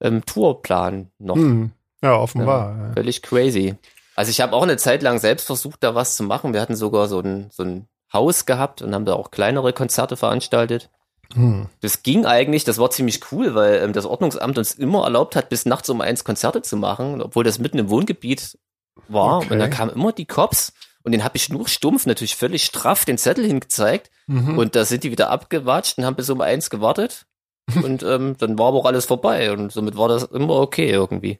[0.00, 1.36] ähm, Tourplan noch.
[1.36, 1.72] Hm.
[2.02, 2.76] Ja, offenbar.
[2.76, 2.92] Ja.
[2.94, 3.76] Völlig crazy.
[4.14, 6.52] Also ich habe auch eine Zeit lang selbst versucht, da was zu machen.
[6.52, 10.16] Wir hatten sogar so ein, so ein Haus gehabt und haben da auch kleinere Konzerte
[10.16, 10.90] veranstaltet.
[11.34, 11.66] Hm.
[11.80, 15.50] Das ging eigentlich, das war ziemlich cool, weil ähm, das Ordnungsamt uns immer erlaubt hat,
[15.50, 18.58] bis nachts um eins Konzerte zu machen, obwohl das mitten im Wohngebiet
[19.08, 19.38] war.
[19.38, 19.52] Okay.
[19.52, 23.04] Und dann kamen immer die Cops und den habe ich nur stumpf, natürlich völlig straff,
[23.04, 24.10] den Zettel hingezeigt.
[24.26, 24.58] Mhm.
[24.58, 27.26] Und da sind die wieder abgewatscht und haben bis um eins gewartet.
[27.82, 29.52] und ähm, dann war aber auch alles vorbei.
[29.52, 31.38] Und somit war das immer okay irgendwie.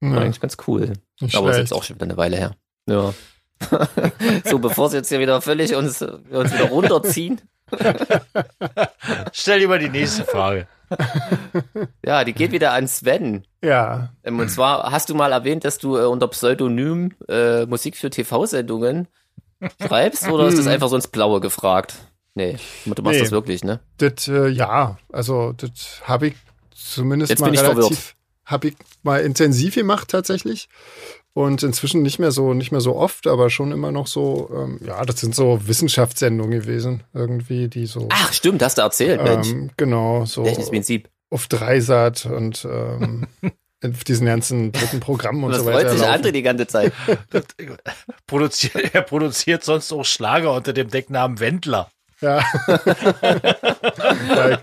[0.00, 0.92] War ja, eigentlich ganz cool.
[1.20, 1.70] nicht Aber ist schlecht.
[1.70, 2.56] jetzt auch schon wieder eine Weile her.
[2.88, 3.14] Ja.
[4.44, 7.40] so, bevor sie jetzt hier wieder völlig uns, uns wieder runterziehen.
[9.32, 10.66] Stell lieber die nächste Frage.
[12.04, 13.44] Ja, die geht wieder an Sven.
[13.62, 14.10] Ja.
[14.24, 18.10] Ähm, und zwar hast du mal erwähnt, dass du äh, unter Pseudonym äh, Musik für
[18.10, 19.08] TV-Sendungen
[19.80, 21.94] schreibst oder ist das einfach so ins Blaue gefragt?
[22.34, 23.12] Nee, du machst Hm.
[23.12, 23.18] Nee.
[23.20, 23.80] das wirklich, ne?
[23.98, 26.34] Das, äh, ja, also das habe ich
[26.74, 28.14] zumindest Jetzt mal bin relativ.
[28.52, 30.68] Habe ich mal intensiv gemacht tatsächlich.
[31.34, 34.78] Und inzwischen nicht mehr so, nicht mehr so oft, aber schon immer noch so, ähm,
[34.86, 38.08] ja, das sind so Wissenschaftssendungen gewesen, irgendwie, die so.
[38.12, 39.50] Ach, stimmt, hast du erzählt, Mensch.
[39.50, 40.42] Ähm, genau, so.
[40.42, 41.08] Prinzip?
[41.30, 43.26] Auf Dreisat und ähm,
[43.82, 45.88] auf diesen ganzen dritten Programmen und so weiter.
[45.88, 46.06] freut sich.
[46.06, 46.92] André die ganze Zeit?
[48.26, 51.90] Produziert, er produziert sonst auch Schlager unter dem Decknamen Wendler.
[52.20, 52.44] Ja.
[54.28, 54.58] ja,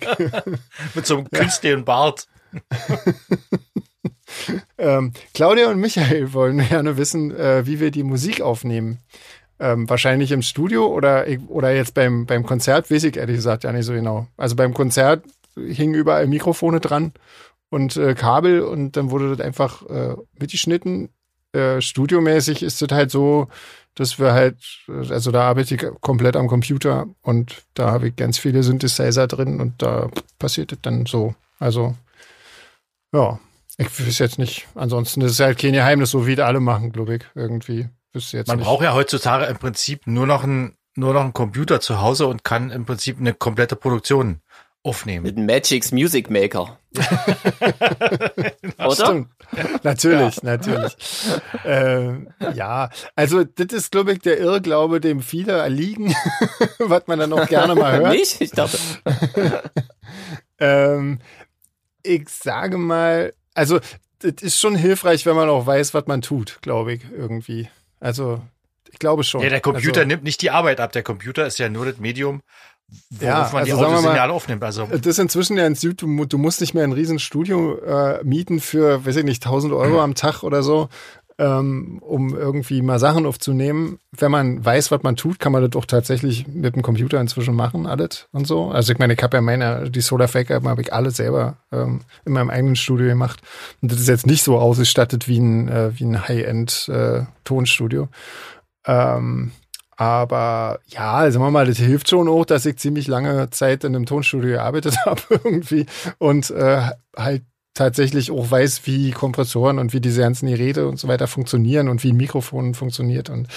[0.93, 2.27] Mit so einem künstlichen Bart.
[4.77, 8.99] ähm, Claudia und Michael wollen gerne wissen, äh, wie wir die Musik aufnehmen.
[9.59, 13.73] Ähm, wahrscheinlich im Studio oder, oder jetzt beim, beim Konzert, weiß ich ehrlich gesagt ja
[13.73, 14.27] nicht so genau.
[14.37, 17.11] Also beim Konzert hingen überall Mikrofone dran
[17.69, 21.09] und äh, Kabel und dann wurde das einfach äh, mitgeschnitten.
[21.51, 23.49] Äh, studiomäßig ist das halt so,
[23.95, 24.57] dass wir halt,
[24.87, 29.27] äh, also da arbeite ich komplett am Computer und da habe ich ganz viele Synthesizer
[29.27, 31.35] drin und da passiert das dann so.
[31.59, 31.95] Also,
[33.13, 33.39] ja,
[33.77, 34.67] ich weiß jetzt nicht.
[34.75, 37.87] Ansonsten ist es halt kein Geheimnis, so wie alle machen, glaube ich, irgendwie.
[38.13, 38.65] Jetzt Man nicht.
[38.65, 42.43] braucht ja heutzutage im Prinzip nur noch ein, nur noch einen Computer zu Hause und
[42.43, 44.41] kann im Prinzip eine komplette Produktion
[44.83, 45.23] aufnehmen.
[45.23, 46.77] Mit Magic's Music Maker.
[48.79, 48.95] Oder?
[48.95, 49.29] Stimmt.
[49.83, 50.95] Natürlich, natürlich.
[51.63, 52.13] Äh,
[52.55, 56.15] ja, also das ist, glaube ich, der Irrglaube, dem viele erliegen,
[56.79, 58.13] was man dann auch gerne mal hört.
[58.13, 58.41] Nicht?
[58.41, 58.77] Ich dachte,
[60.59, 61.19] Ähm,
[62.03, 63.79] ich sage mal, also
[64.19, 67.69] das ist schon hilfreich, wenn man auch weiß, was man tut, glaube ich, irgendwie.
[67.99, 68.41] Also
[68.91, 69.41] ich glaube schon.
[69.41, 70.91] Ja, der Computer also, nimmt nicht die Arbeit ab.
[70.91, 72.41] Der Computer ist ja nur das Medium,
[73.11, 74.63] worauf Ja, man die also mal, Audiosignale aufnimmt.
[74.63, 77.19] Also Das ist inzwischen ja ein Süd, du, mu- du musst nicht mehr ein riesen
[77.19, 80.89] Studio äh, mieten für, weiß ich nicht, 1000 Euro am Tag oder so,
[81.39, 83.97] ähm, um irgendwie mal Sachen aufzunehmen.
[84.11, 87.55] Wenn man weiß, was man tut, kann man das doch tatsächlich mit dem Computer inzwischen
[87.55, 88.69] machen, alles und so.
[88.69, 92.01] Also ich meine, ich habe ja meine, die Solar Fake habe ich alle selber ähm,
[92.25, 93.41] in meinem eigenen Studio gemacht.
[93.81, 98.09] Und das ist jetzt nicht so ausgestattet wie ein, äh, wie ein High-End äh, Tonstudio.
[98.85, 99.51] Ähm,
[99.95, 103.95] aber ja, sagen wir mal, das hilft schon auch, dass ich ziemlich lange Zeit in
[103.95, 105.85] einem Tonstudio gearbeitet habe irgendwie
[106.17, 106.81] und äh,
[107.17, 111.89] halt tatsächlich auch weiß, wie Kompressoren und wie diese ganzen Geräte und so weiter funktionieren
[111.89, 113.47] und wie ein Mikrofon funktioniert und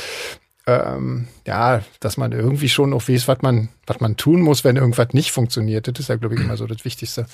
[0.67, 4.77] ähm, ja, dass man irgendwie schon auch weiß, was man, was man tun muss, wenn
[4.77, 5.89] irgendwas nicht funktioniert.
[5.89, 7.27] Das ist ja, glaube ich, immer so das Wichtigste.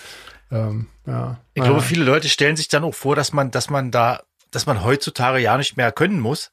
[0.50, 1.38] Ähm, ja.
[1.52, 4.64] ich glaube, viele Leute stellen sich dann auch vor, dass man, dass man da, dass
[4.64, 6.52] man heutzutage ja nicht mehr können muss.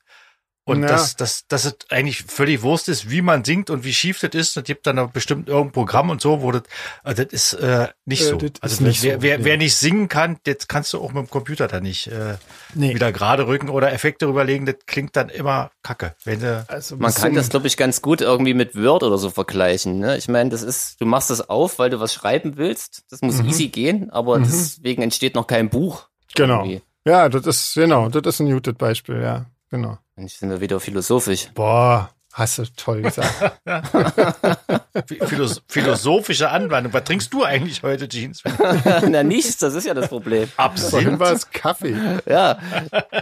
[0.67, 0.87] Und Ja.
[0.87, 4.31] dass, dass, dass es eigentlich völlig Wurst ist, wie man singt und wie schief das
[4.33, 4.57] ist.
[4.57, 6.63] Das gibt dann bestimmt irgendein Programm und so, wo das,
[7.03, 8.37] äh, das ist äh, nicht Äh, so.
[8.37, 9.43] das also ist nicht wer, so, wer, nee.
[9.45, 12.37] wer nicht singen kann, jetzt kannst du auch mit dem Computer da nicht äh,
[12.73, 12.95] Nee.
[12.95, 14.65] wieder gerade rücken oder Effekte rüberlegen.
[14.65, 16.15] Das klingt dann immer kacke.
[16.23, 19.29] Wenn du, Also man kann das, glaube ich, ganz gut irgendwie mit Word oder so
[19.29, 19.99] vergleichen.
[19.99, 20.17] Ne?
[20.17, 23.03] Ich meine, das ist, du machst das auf, weil du was schreiben willst.
[23.11, 23.49] Das muss Mhm.
[23.49, 26.07] easy gehen, aber deswegen entsteht noch kein Buch.
[26.33, 26.61] Genau.
[26.63, 26.81] irgendwie.
[27.07, 29.97] Ja, das ist, genau, das ist ein gutes Beispiel, ja, genau.
[30.15, 31.49] Mensch, sind wir wieder philosophisch.
[31.53, 33.59] Boah, hast du toll gesagt.
[35.27, 36.93] Philos philosophische Anwendung.
[36.93, 38.43] Was trinkst du eigentlich heute, Jeans?
[39.09, 40.47] Na nichts, das ist ja das Problem.
[40.47, 41.19] Vorhin Absinth?
[41.19, 41.97] war es Kaffee.
[42.25, 42.59] Ja,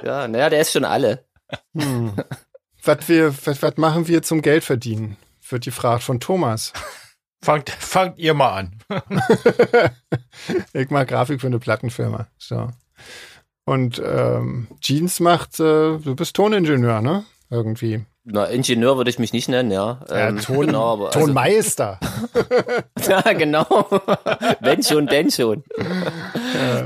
[0.03, 1.25] ja, naja, der ist schon alle.
[1.75, 2.13] Hm.
[2.84, 5.17] was, wir, was, was machen wir zum Geld verdienen?
[5.49, 6.73] Wird die Frage von Thomas.
[7.43, 8.79] Fangt, fangt ihr mal an.
[10.73, 12.27] Ich mache Grafik für eine Plattenfirma.
[12.38, 12.69] So.
[13.65, 17.23] Und ähm, Jeans macht, äh, du bist Toningenieur, ne?
[17.49, 18.06] Irgendwie.
[18.26, 19.99] Na, Ingenieur würde ich mich nicht nennen, ja.
[20.10, 21.99] Ähm, ja, Ton, genau, aber also, Tonmeister.
[23.08, 23.65] ja, genau.
[24.62, 25.63] Wenn schon, denn schon.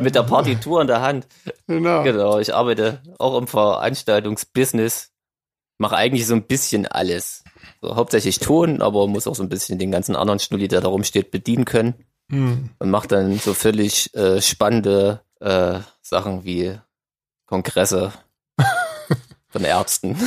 [0.02, 1.28] Mit der Partitur in der Hand.
[1.68, 2.04] genau.
[2.04, 5.12] Genau, ich arbeite auch im Veranstaltungsbusiness.
[5.78, 7.44] Mache eigentlich so ein bisschen alles.
[7.82, 10.88] So, hauptsächlich Ton, aber muss auch so ein bisschen den ganzen anderen Schnulli, der da
[10.88, 11.94] rumsteht, bedienen können.
[12.32, 12.72] Hm.
[12.80, 16.78] Und mache dann so völlig äh, spannende äh, Sachen wie
[17.46, 18.12] Kongresse
[19.50, 20.18] von Ärzten.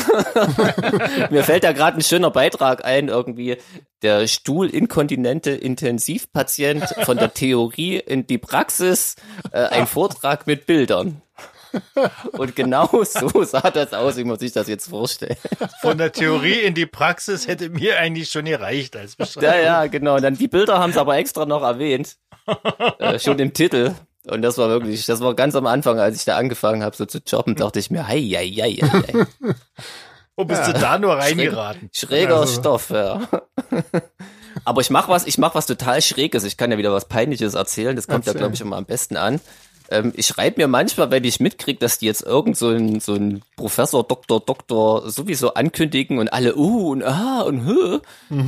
[1.30, 3.58] Mir fällt da gerade ein schöner Beitrag ein, irgendwie
[4.02, 9.16] der Stuhlinkontinente Intensivpatient von der Theorie in die Praxis,
[9.52, 11.22] äh, ein Vortrag mit Bildern.
[12.32, 15.38] Und genau so sah das aus, wie man sich das jetzt vorstellt.
[15.80, 19.50] Von der Theorie in die Praxis hätte mir eigentlich schon gereicht als Beschreibung.
[19.50, 20.16] Ja, ja, genau.
[20.16, 22.16] Und dann die Bilder haben sie aber extra noch erwähnt.
[22.98, 23.94] Äh, schon im Titel.
[24.26, 27.06] Und das war wirklich, das war ganz am Anfang, als ich da angefangen habe, so
[27.06, 29.26] zu jobben, dachte ich mir, hei, hei, hei, hei.
[30.36, 31.90] Wo bist du da nur reingeraten?
[31.92, 33.22] Schräger Also- Stoff, ja.
[34.64, 36.44] Aber ich mach was, ich mach was total Schräges.
[36.44, 37.94] Ich kann ja wieder was Peinliches erzählen.
[37.96, 38.40] Das kommt ja, Erzähl.
[38.40, 39.40] glaube ich, immer am besten an.
[39.90, 43.14] Ähm, ich schreibe mir manchmal, wenn ich mitkriege, dass die jetzt irgend so ein, so
[43.14, 47.98] ein Professor, Doktor, Doktor sowieso ankündigen und alle, uh und ah und hö,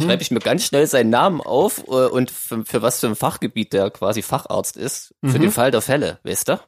[0.01, 3.17] schreibe ich mir ganz schnell seinen Namen auf äh, und für, für was für ein
[3.17, 5.15] Fachgebiet der quasi Facharzt ist.
[5.25, 6.61] Für den Fall der Fälle, weißt du?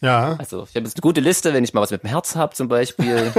[0.00, 0.36] Ja.
[0.38, 2.54] Also ich habe jetzt eine gute Liste, wenn ich mal was mit dem Herz habe
[2.54, 3.32] zum Beispiel.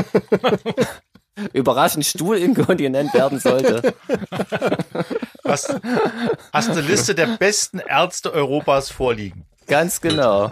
[1.53, 3.93] Überraschend Stuhlinkontinent werden sollte.
[5.45, 5.79] Hast,
[6.51, 9.45] hast eine Liste der besten Ärzte Europas vorliegen.
[9.67, 10.51] Ganz genau.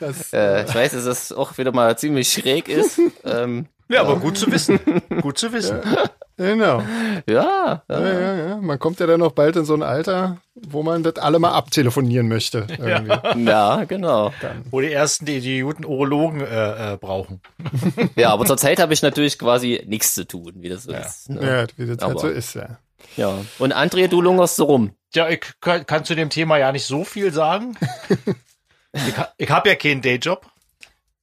[0.00, 3.00] Das, Äh, ich weiß, dass das auch wieder mal ziemlich schräg ist.
[3.24, 4.78] Ähm, Ja, aber gut zu wissen.
[5.20, 5.78] Gut zu wissen.
[6.36, 6.82] genau.
[7.28, 8.56] ja, Ja, ja, ja.
[8.56, 11.52] Man kommt ja dann noch bald in so ein Alter, wo man das alle mal
[11.52, 12.66] abtelefonieren möchte.
[12.70, 13.44] Irgendwie.
[13.44, 14.32] ja, genau.
[14.70, 17.40] Wo die ersten die, die guten Urologen äh, äh, brauchen.
[18.16, 21.28] Ja, aber zurzeit habe ich natürlich quasi nichts zu tun, wie das so ist.
[21.30, 21.40] Ne?
[21.46, 22.78] Ja, wie das halt Aber- so ist, ja.
[23.16, 23.34] Ja.
[23.58, 24.92] Und André, du lungerst so rum.
[25.14, 27.76] Ja, ich kann, kann zu dem Thema ja nicht so viel sagen.
[28.92, 30.46] ich ich habe ja keinen Dayjob.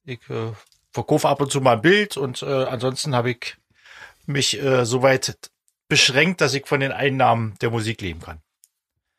[0.04, 0.52] Ich äh,
[0.92, 3.56] verkaufe ab und zu mal ein Bild und äh, ansonsten habe ich
[4.26, 5.38] mich äh, soweit
[5.88, 8.40] beschränkt, dass ich von den Einnahmen der Musik leben kann.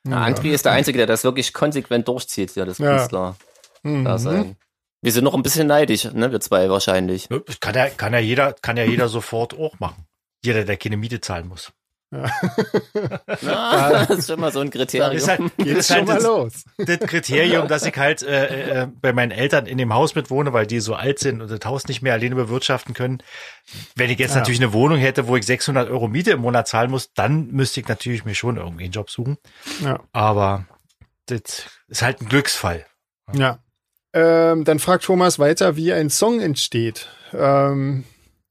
[0.07, 0.23] Ja.
[0.25, 2.97] André ist der Einzige, der das wirklich konsequent durchzieht, ja, das Ja.
[2.97, 3.35] Künstler
[3.83, 4.05] Mhm.
[4.05, 4.57] da sein.
[5.01, 7.27] Wir sind noch ein bisschen neidisch, ne, wir zwei wahrscheinlich.
[7.59, 10.05] Kann ja, kann ja jeder, kann ja jeder sofort auch machen.
[10.43, 11.71] Jeder, der keine Miete zahlen muss.
[13.45, 15.13] Ah, das ist schon mal so ein Kriterium.
[15.13, 16.63] Das ist halt, das ist schon halt mal das, los.
[16.77, 20.67] das Kriterium, dass ich halt äh, äh, bei meinen Eltern in dem Haus mitwohne, weil
[20.67, 23.23] die so alt sind und das Haus nicht mehr alleine bewirtschaften können.
[23.95, 24.39] Wenn ich jetzt Ja.
[24.39, 27.79] natürlich eine Wohnung hätte, wo ich 600 Euro Miete im Monat zahlen muss, dann müsste
[27.79, 29.37] ich natürlich mir schon irgendwie einen Job suchen.
[29.81, 29.99] Ja.
[30.11, 30.65] Aber
[31.27, 32.85] das ist halt ein Glücksfall.
[33.33, 33.59] Ja.
[34.13, 37.07] Ähm, dann fragt Thomas weiter, wie ein Song entsteht.
[37.33, 38.03] Ähm,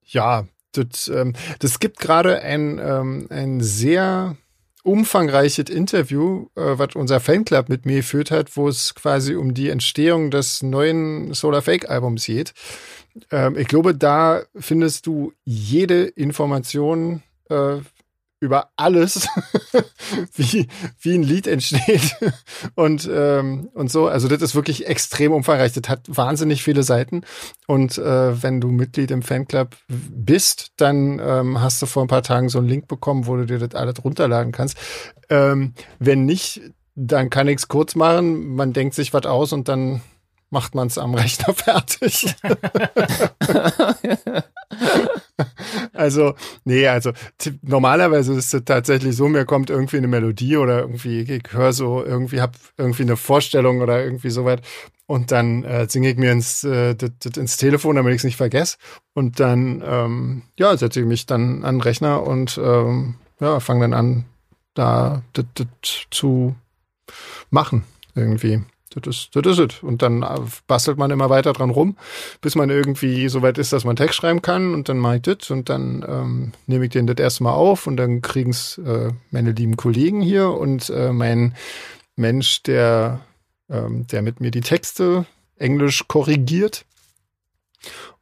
[0.04, 4.36] ja, das, ähm, das gibt gerade ein, ähm, ein sehr
[4.82, 9.68] umfangreiches Interview, äh, was unser Fanclub mit mir geführt hat, wo es quasi um die
[9.68, 12.54] Entstehung des neuen Solar Fake Albums geht.
[13.30, 17.76] Ähm, ich glaube, da findest du jede Information äh,
[18.40, 19.28] über alles,
[20.34, 20.66] wie,
[21.00, 22.16] wie ein Lied entsteht
[22.74, 24.08] und, ähm, und so.
[24.08, 25.72] Also das ist wirklich extrem umfangreich.
[25.74, 27.22] Das hat wahnsinnig viele Seiten.
[27.66, 32.22] Und äh, wenn du Mitglied im Fanclub bist, dann ähm, hast du vor ein paar
[32.22, 34.78] Tagen so einen Link bekommen, wo du dir das alles runterladen kannst.
[35.28, 36.62] Ähm, wenn nicht,
[36.94, 38.54] dann kann ich es kurz machen.
[38.54, 40.00] Man denkt sich was aus und dann
[40.50, 42.34] macht man es am Rechner fertig.
[45.92, 46.34] also,
[46.64, 47.12] nee, also
[47.62, 52.04] normalerweise ist es tatsächlich so, mir kommt irgendwie eine Melodie oder irgendwie, ich höre so,
[52.04, 54.62] irgendwie hab irgendwie eine Vorstellung oder irgendwie so weit
[55.06, 56.96] und dann äh, singe ich mir ins, äh,
[57.36, 58.76] ins Telefon, damit ich es nicht vergesse
[59.14, 63.82] und dann, ähm, ja, setze ich mich dann an den Rechner und ähm, ja, fange
[63.82, 64.24] dann an,
[64.74, 65.44] da das
[66.10, 66.54] zu
[67.50, 67.84] machen
[68.14, 68.62] irgendwie.
[68.90, 69.82] Das ist, es.
[69.82, 71.96] Und dann äh, bastelt man immer weiter dran rum,
[72.40, 74.74] bis man irgendwie so weit ist, dass man Text schreiben kann.
[74.74, 77.86] Und dann mache ich das und dann ähm, nehme ich den das erste Mal auf
[77.86, 81.54] und dann kriegen es äh, meine lieben Kollegen hier und äh, mein
[82.16, 83.20] Mensch, der,
[83.68, 85.24] ähm, der mit mir die Texte
[85.56, 86.84] Englisch korrigiert.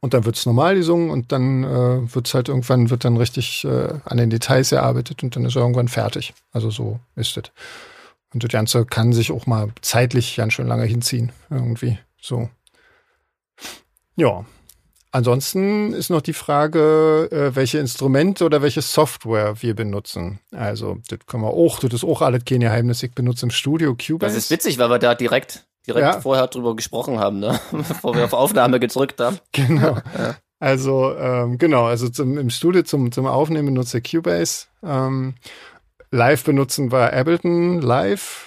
[0.01, 3.89] Und dann wird's normal gesungen und dann äh, wird's halt irgendwann, wird dann richtig äh,
[4.05, 6.33] an den Details erarbeitet und dann ist er irgendwann fertig.
[6.51, 7.51] Also so ist es.
[8.33, 11.31] Und das Ganze kann sich auch mal zeitlich ganz schön lange hinziehen.
[11.49, 11.97] Irgendwie.
[12.21, 12.49] So.
[14.15, 14.45] Ja.
[15.11, 20.39] Ansonsten ist noch die Frage, äh, welche Instrumente oder welche Software wir benutzen.
[20.51, 23.01] Also, das können wir auch, das ist auch alles kein Geheimnis.
[23.01, 24.19] Ich benutze im Studio Cubase.
[24.19, 26.21] Das ist witzig, weil wir da direkt, direkt Ja.
[26.21, 27.59] vorher drüber gesprochen haben, ne?
[27.71, 29.39] bevor wir auf Aufnahme gedrückt haben.
[29.51, 29.97] Genau.
[30.61, 34.65] Also, ähm, genau, also zum, im Studio zum, zum Aufnehmen benutze ich Cubase.
[34.83, 35.35] Ähm,
[36.11, 38.45] live benutzen wir Ableton Live.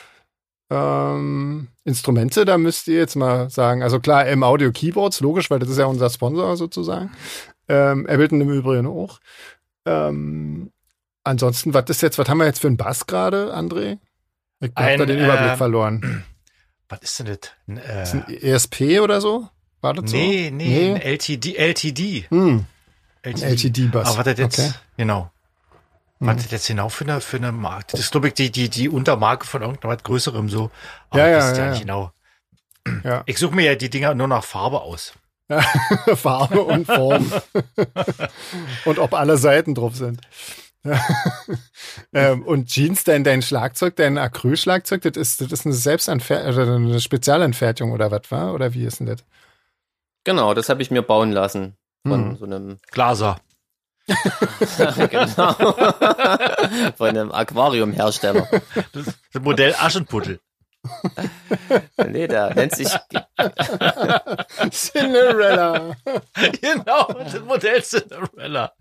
[0.70, 5.59] Ähm, Instrumente, da müsst ihr jetzt mal sagen, also klar, im Audio Keyboards, logisch, weil
[5.59, 7.11] das ist ja unser Sponsor sozusagen.
[7.68, 9.18] Ähm, Ableton im Übrigen auch.
[9.85, 10.70] Ähm,
[11.25, 13.98] ansonsten, was ist jetzt, was haben wir jetzt für einen Bass gerade, André?
[14.61, 16.25] Ich hab da den Überblick äh, verloren.
[16.88, 17.38] Was ist denn das?
[17.66, 19.48] Ein, äh, Ist ein ESP oder so?
[19.81, 20.55] War das nee, so?
[20.55, 22.27] nee, ein LTD, LTD.
[22.29, 22.66] Hm,
[23.22, 23.46] LTD.
[23.46, 24.09] LTD-Bass.
[24.09, 24.70] Aber was das jetzt, Okay.
[24.98, 25.31] genau.
[26.26, 27.87] Was das jetzt genau für eine, für eine Marke?
[27.92, 30.70] Das ist, glaube ich, die, die, die Untermarke von irgendwas Größerem so.
[31.11, 31.78] Aber Ja, ja, das ist ja, ja.
[31.78, 32.12] genau.
[33.04, 33.22] Ja.
[33.26, 35.12] Ich suche mir ja die Dinger nur nach Farbe aus.
[36.16, 37.30] Farbe und Form.
[38.84, 40.20] und ob alle Seiten drauf sind.
[42.12, 46.74] ähm, und Jeans, dein, dein Schlagzeug, dein Acrylschlagzeug, das ist, das ist eine Selbstanfertigung oder
[46.74, 48.53] eine Spezialanfertigung oder was war?
[48.55, 49.24] Oder wie ist denn das?
[50.24, 51.76] Genau, das habe ich mir bauen lassen.
[52.07, 52.36] Von Hm.
[52.36, 53.38] so einem, Glaser.
[55.11, 55.53] genau,
[56.96, 58.48] von einem Aquariumhersteller.
[58.92, 60.40] Das Modell Aschenputtel.
[62.09, 62.88] Nee, der nennt sich,
[64.70, 65.96] Cinderella.
[66.61, 68.72] genau, das Modell Cinderella.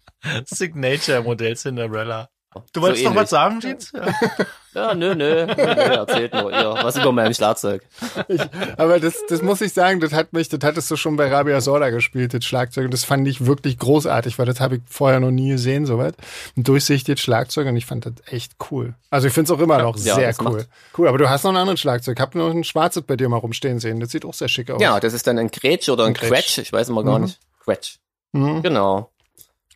[0.46, 2.30] Signature Modell Cinderella.
[2.74, 3.92] Du wolltest so noch was sagen, Jeans?
[3.94, 4.02] Ja.
[4.74, 7.82] Ja, nö, nö, nö, nö erzählt nur ihr was über mein Schlagzeug.
[8.30, 8.40] Ich,
[8.78, 11.60] aber das, das muss ich sagen, das hat mich, das hattest du schon bei Rabia
[11.60, 12.86] Sorda gespielt, das Schlagzeug.
[12.86, 16.16] Und das fand ich wirklich großartig, weil das habe ich vorher noch nie gesehen, soweit.
[16.56, 18.94] Ein durchsichtiges Schlagzeug und ich fand das echt cool.
[19.10, 20.44] Also ich finde es auch immer noch Ja, sehr cool.
[20.60, 22.18] macht- Cool, aber du hast noch einen anderen Schlagzeug.
[22.18, 24.00] Ich habe noch ein schwarzes bei dir mal rumstehen sehen.
[24.00, 24.82] Das sieht auch sehr schick aus.
[24.82, 26.30] Ja, das ist dann ein Gretsch oder ein Ein Gretsch.
[26.30, 27.26] Quetsch, ich weiß immer gar Mhm.
[27.26, 27.40] nicht.
[27.66, 27.98] Quetsch.
[28.32, 28.62] Mhm.
[28.62, 29.11] Genau.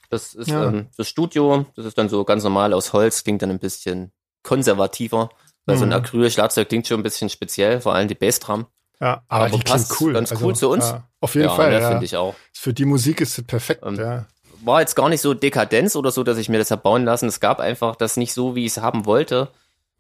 [0.09, 0.65] Das ist Ja.
[0.67, 4.11] ähm, das Studio, das ist dann so ganz normal aus Holz, klingt dann ein bisschen
[4.43, 5.29] konservativer.
[5.67, 5.95] Weil so ein Mhm.
[5.95, 8.67] Acryl-Schlagzeug klingt schon ein bisschen speziell, vor allem die Bassdrum.
[9.01, 10.13] Ja, aber, Aber die passt cool.
[10.13, 10.89] ganz cool zu uns.
[10.89, 11.89] Ja, auf jeden ja, Fall, das ja.
[11.89, 12.35] finde ich auch.
[12.53, 14.25] Für die Musik ist das perfekt, Ähm, ja.
[14.63, 17.27] War jetzt gar nicht so Dekadenz oder so, dass ich mir das habe bauen lassen.
[17.27, 19.49] Es gab einfach das nicht so, wie ich es haben wollte.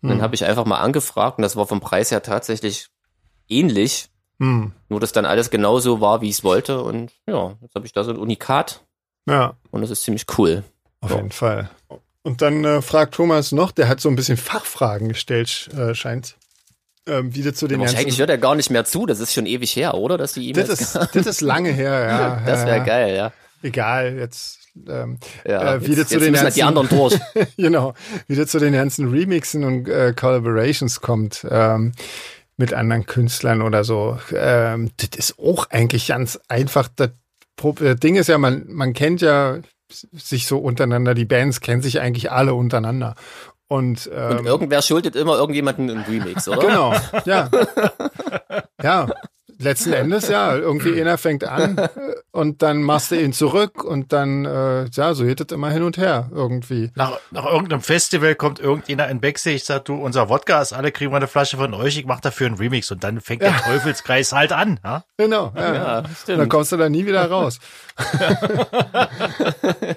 [0.01, 0.21] Und dann Hm.
[0.23, 2.87] habe ich einfach mal angefragt und das war vom Preis her tatsächlich
[3.49, 4.09] ähnlich.
[4.39, 4.71] Hm.
[4.89, 6.81] Nur, dass dann alles genauso war, wie ich es wollte.
[6.83, 8.84] Und ja, jetzt habe ich da so ein Unikat
[9.27, 10.63] Ja, und das ist ziemlich cool.
[11.01, 11.17] auf Ja.
[11.17, 11.69] jeden Fall.
[12.23, 16.35] Und dann äh, fragt Thomas noch, der hat so ein bisschen Fachfragen gestellt, äh, scheint.
[17.07, 18.19] Ähm, wieder zu den Wahrscheinlich ganzen.
[18.19, 19.05] hört er gar nicht mehr zu.
[19.05, 20.17] Das ist schon ewig her, oder?
[20.17, 20.81] Dass die Das E-Mails.
[20.81, 22.41] ist, das ist lange her, ja.
[22.45, 22.83] das wäre ja.
[22.83, 23.31] geil, ja.
[23.61, 24.59] Egal, jetzt.
[24.87, 27.19] Ähm, ja Äh, wieder jetzt, zu jetzt den müssen halt die ganzen- anderen durch.
[27.57, 27.93] genau,
[28.27, 31.91] wieder zu den ganzen Remixen und äh, Collaborations kommt ähm,
[32.57, 34.17] mit anderen Künstlern oder so.
[34.35, 36.89] Ähm, das ist auch eigentlich ganz einfach.
[36.95, 37.11] Das
[37.61, 42.31] Ding ist ja, man, man kennt ja sich so untereinander, die Bands kennen sich eigentlich
[42.31, 43.15] alle untereinander.
[43.67, 46.59] Und, ähm, Und irgendwer schuldet immer irgendjemanden einen Remix, oder?
[46.59, 46.93] Genau,
[47.25, 47.49] ja.
[48.83, 49.07] ja,
[49.59, 50.55] letzten Endes ja.
[50.55, 51.89] Irgendwie einer fängt an äh,
[52.31, 55.83] und dann machst du ihn zurück und dann, äh, ja, so geht das immer hin
[55.83, 56.91] und her irgendwie.
[56.95, 61.11] Nach, nach irgendeinem Festival kommt irgendjemand in Backstage, sagt du, unser Wodka ist alle, kriegen
[61.11, 64.31] wir eine Flasche von euch, ich mach dafür einen Remix und dann fängt der Teufelskreis
[64.33, 64.79] halt an.
[64.83, 65.03] Ja?
[65.17, 65.73] Genau, ja.
[65.73, 67.59] Ja, Dann kommst du da nie wieder raus.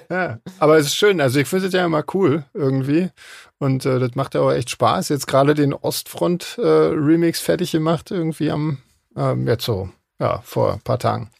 [0.09, 1.19] ja, aber es ist schön.
[1.21, 3.09] Also ich finde es ja immer cool irgendwie.
[3.57, 5.09] Und äh, das macht ja auch echt Spaß.
[5.09, 8.77] Jetzt gerade den Ostfront-Remix fertig gemacht, irgendwie am,
[9.15, 9.89] ähm, jetzt so,
[10.19, 11.31] ja, vor ein paar Tagen.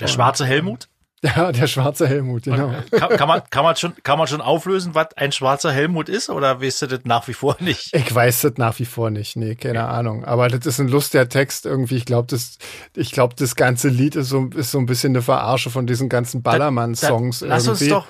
[0.00, 0.88] Der schwarze Helmut?
[1.22, 2.72] Ja, der schwarze Helmut, genau.
[2.92, 6.30] Kann, kann, man, kann, man schon, kann man schon auflösen, was ein schwarzer Helmut ist
[6.30, 7.94] oder weißt du das nach wie vor nicht?
[7.94, 10.24] Ich weiß das nach wie vor nicht, nee, keine Ahnung.
[10.24, 11.96] Aber das ist ein lustiger Text irgendwie.
[11.96, 12.56] Ich glaube, das,
[12.96, 16.08] ich glaube, das ganze Lied ist so, ist so ein bisschen eine Verarsche von diesen
[16.08, 18.00] ganzen Ballermann-Songs Dann Lass uns irgendwie.
[18.00, 18.06] doch,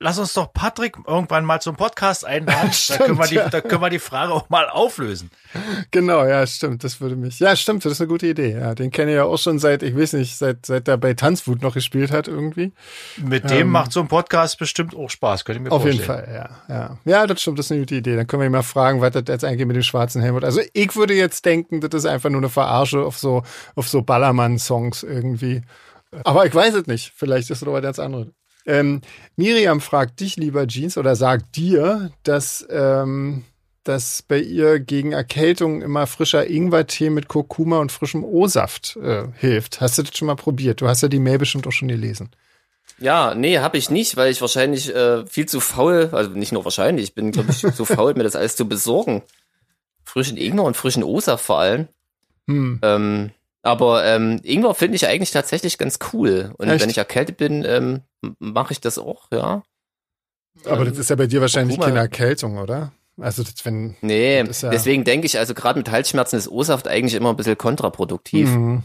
[0.00, 2.60] lass uns doch Patrick irgendwann mal zum Podcast einladen.
[2.68, 3.48] da, Stimmt, können wir die, ja.
[3.48, 5.30] da können wir die Frage auch mal auflösen.
[5.90, 6.82] Genau, ja, stimmt.
[6.82, 7.38] Das würde mich.
[7.38, 8.58] Ja, stimmt, das ist eine gute Idee.
[8.58, 11.14] Ja, den kenne ich ja auch schon seit, ich weiß nicht, seit, seit er bei
[11.14, 12.72] Tanzwut noch gespielt hat irgendwie.
[13.18, 15.72] Mit dem macht so ein Podcast bestimmt auch Spaß, könnte ich mir Ähm.
[15.72, 16.26] Auf jeden vorstellen.
[16.26, 16.98] Fall, ja, ja.
[17.04, 18.16] Ja, das stimmt, das ist eine gute Idee.
[18.16, 20.44] Dann können wir ihn mal fragen, was das jetzt eigentlich mit dem schwarzen Helmut.
[20.44, 23.42] Also ich würde jetzt denken, das ist einfach nur eine Verarsche auf so,
[23.74, 25.62] auf so Ballermann-Songs irgendwie.
[26.24, 27.12] Aber ich weiß es nicht.
[27.14, 28.28] Vielleicht ist es doch was ganz anderes.
[28.70, 29.00] Ähm,
[29.34, 33.44] Miriam fragt dich, lieber Jeans, oder sagt dir, dass, ähm,
[33.82, 39.80] dass bei ihr gegen Erkältung immer frischer Ingwertee mit Kurkuma und frischem O-Saft äh, hilft.
[39.80, 40.80] Hast du das schon mal probiert?
[40.80, 42.30] Du hast ja die Mail bestimmt auch schon gelesen.
[42.98, 46.64] Ja, nee, habe ich nicht, weil ich wahrscheinlich äh, viel zu faul, also nicht nur
[46.64, 49.22] wahrscheinlich, ich bin, glaube ich, zu faul, mir das alles zu besorgen.
[50.04, 51.88] Frischen Ingwer und frischen O-Saft vor allem.
[52.46, 52.78] Hm.
[52.82, 53.30] Ähm,
[53.62, 56.52] aber ähm, Ingwer finde ich eigentlich tatsächlich ganz cool.
[56.58, 56.82] Und Echt?
[56.82, 58.02] wenn ich erkältet bin, ähm,
[58.38, 59.62] mache ich das auch, ja.
[60.64, 62.92] Aber das ist ja bei dir wahrscheinlich keine Erkältung, oder?
[63.18, 66.88] Also das, wenn Nee, Das ja- deswegen denke ich, also gerade mit Halsschmerzen ist O-Saft
[66.88, 68.48] eigentlich immer ein bisschen kontraproduktiv.
[68.48, 68.82] Mhm.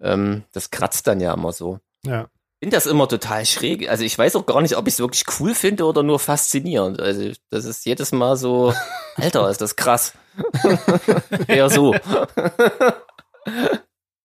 [0.00, 1.78] Ähm, das kratzt dann ja immer so.
[2.04, 2.26] Ja.
[2.60, 3.88] finde das immer total schräg.
[3.90, 7.00] Also ich weiß auch gar nicht, ob ich es wirklich cool finde oder nur faszinierend.
[7.00, 8.72] Also das ist jedes Mal so,
[9.16, 10.14] Alter, ist das krass.
[11.46, 11.94] Eher so.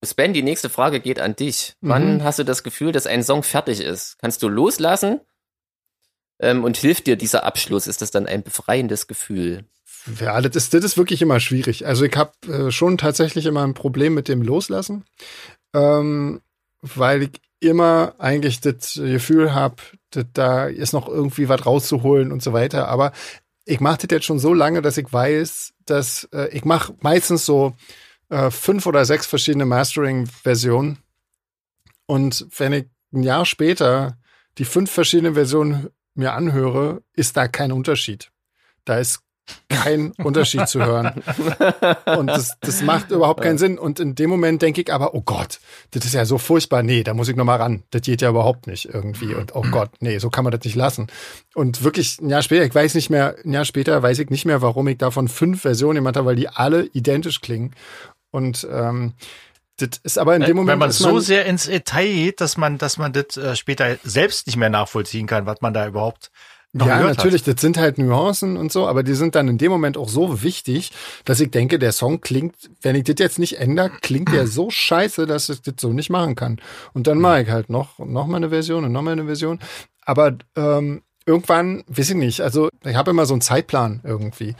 [0.03, 1.75] Sven, die nächste Frage geht an dich.
[1.81, 2.23] Wann Mhm.
[2.23, 4.17] hast du das Gefühl, dass ein Song fertig ist?
[4.19, 5.19] Kannst du loslassen?
[6.41, 7.85] Ähm, und hilft dir dieser Abschluss?
[7.85, 9.65] Ist das dann ein befreiendes Gefühl?
[10.21, 11.85] Ja, das ist, das ist wirklich immer schwierig.
[11.85, 15.03] Also ich habe äh, schon tatsächlich immer ein Problem mit dem Loslassen,
[15.73, 16.39] ähm,
[16.81, 19.75] weil ich immer eigentlich das Gefühl habe,
[20.33, 22.87] da ist noch irgendwie was rauszuholen und so weiter.
[22.87, 23.11] Aber
[23.65, 27.45] ich mache das jetzt schon so lange, dass ich weiß, dass äh, ich mache meistens
[27.45, 27.73] so
[28.29, 30.99] äh, fünf oder sechs verschiedene Mastering-Versionen.
[32.05, 34.17] Und wenn ich ein Jahr später
[34.57, 38.31] die fünf verschiedenen Versionen mir anhöre, ist da kein Unterschied.
[38.85, 39.21] Da ist
[39.67, 41.23] kein Unterschied zu hören.
[42.17, 43.77] Und das, das macht überhaupt keinen Sinn.
[43.77, 45.59] Und in dem Moment denke ich aber, oh Gott,
[45.91, 46.83] das ist ja so furchtbar.
[46.83, 47.83] Nee, da muss ich nochmal ran.
[47.91, 49.33] Das geht ja überhaupt nicht irgendwie.
[49.33, 51.07] Und oh Gott, nee, so kann man das nicht lassen.
[51.55, 54.45] Und wirklich ein Jahr später, ich weiß nicht mehr, ein Jahr später weiß ich nicht
[54.45, 57.73] mehr, warum ich davon fünf Versionen gemacht habe, weil die alle identisch klingen.
[58.31, 59.13] Und ähm,
[59.77, 60.73] das ist aber in dem Moment.
[60.73, 63.97] Wenn man ist so sehr ins Detail geht, dass man, dass man das äh, später
[64.03, 66.31] selbst nicht mehr nachvollziehen kann, was man da überhaupt
[66.71, 69.71] noch ja, natürlich, das sind halt Nuancen und so, aber die sind dann in dem
[69.71, 70.91] Moment auch so wichtig,
[71.25, 74.69] dass ich denke, der Song klingt, wenn ich das jetzt nicht ändere, klingt der so
[74.69, 76.61] scheiße, dass ich das so nicht machen kann.
[76.93, 79.59] Und dann mache ich halt noch, noch mal eine Version und noch mal eine Version.
[80.05, 84.55] Aber ähm, irgendwann, weiß ich nicht, also ich habe immer so einen Zeitplan irgendwie.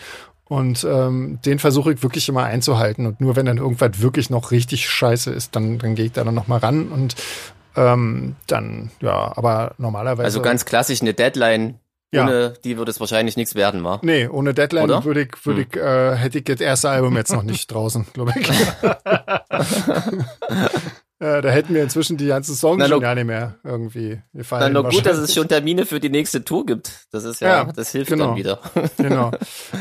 [0.50, 3.06] Und ähm, den versuche ich wirklich immer einzuhalten.
[3.06, 6.24] Und nur wenn dann irgendwas wirklich noch richtig scheiße ist, dann, dann gehe ich da
[6.24, 7.16] dann noch mal ran und
[7.76, 10.26] ähm, dann, ja, aber normalerweise.
[10.26, 11.76] Also ganz klassisch eine Deadline.
[12.12, 12.24] Ja.
[12.24, 14.00] Ohne die würde es wahrscheinlich nichts werden, wa?
[14.02, 15.06] Nee, ohne Deadline Oder?
[15.06, 18.34] würde ich, würde ich, äh, hätte ich das erste Album jetzt noch nicht draußen, glaube
[18.36, 18.50] ich.
[21.20, 24.40] äh, da hätten wir inzwischen die ganzen Songs Na, schon gar nicht mehr irgendwie Na,
[24.40, 24.74] gefallen.
[24.74, 27.08] nur gut, dass es schon Termine für die nächste Tour gibt.
[27.12, 28.28] Das ist ja, Ja, das hilft genau.
[28.28, 28.60] dann wieder.
[28.98, 29.32] Genau.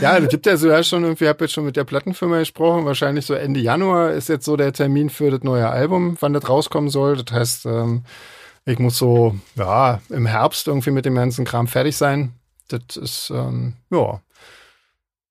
[0.00, 2.38] Ja, es gibt ja so ja schon irgendwie, ich habe jetzt schon mit der Plattenfirma
[2.38, 6.32] gesprochen, wahrscheinlich so Ende Januar ist jetzt so der Termin für das neue Album, wann
[6.32, 7.22] das rauskommen soll.
[7.22, 8.04] Das heißt, ähm,
[8.64, 12.32] ich muss so, ja, im Herbst irgendwie mit dem ganzen Kram fertig sein.
[12.68, 14.20] Das ist, ähm, ja.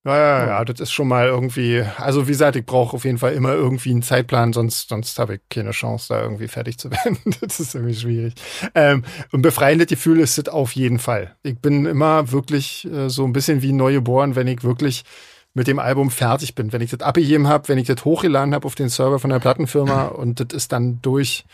[0.08, 3.18] Ja, ja, ja, das ist schon mal irgendwie, also wie gesagt, ich brauche auf jeden
[3.18, 6.90] Fall immer irgendwie einen Zeitplan, sonst, sonst habe ich keine Chance, da irgendwie fertig zu
[6.90, 7.18] werden.
[7.42, 8.34] das ist irgendwie schwierig.
[8.74, 11.36] Ähm, und befreiendes Gefühl ist es auf jeden Fall.
[11.42, 15.04] Ich bin immer wirklich äh, so ein bisschen wie neugeboren, wenn ich wirklich
[15.52, 16.72] mit dem Album fertig bin.
[16.72, 19.40] Wenn ich das abgegeben habe, wenn ich das hochgeladen habe auf den Server von der
[19.40, 21.44] Plattenfirma und das ist dann durch.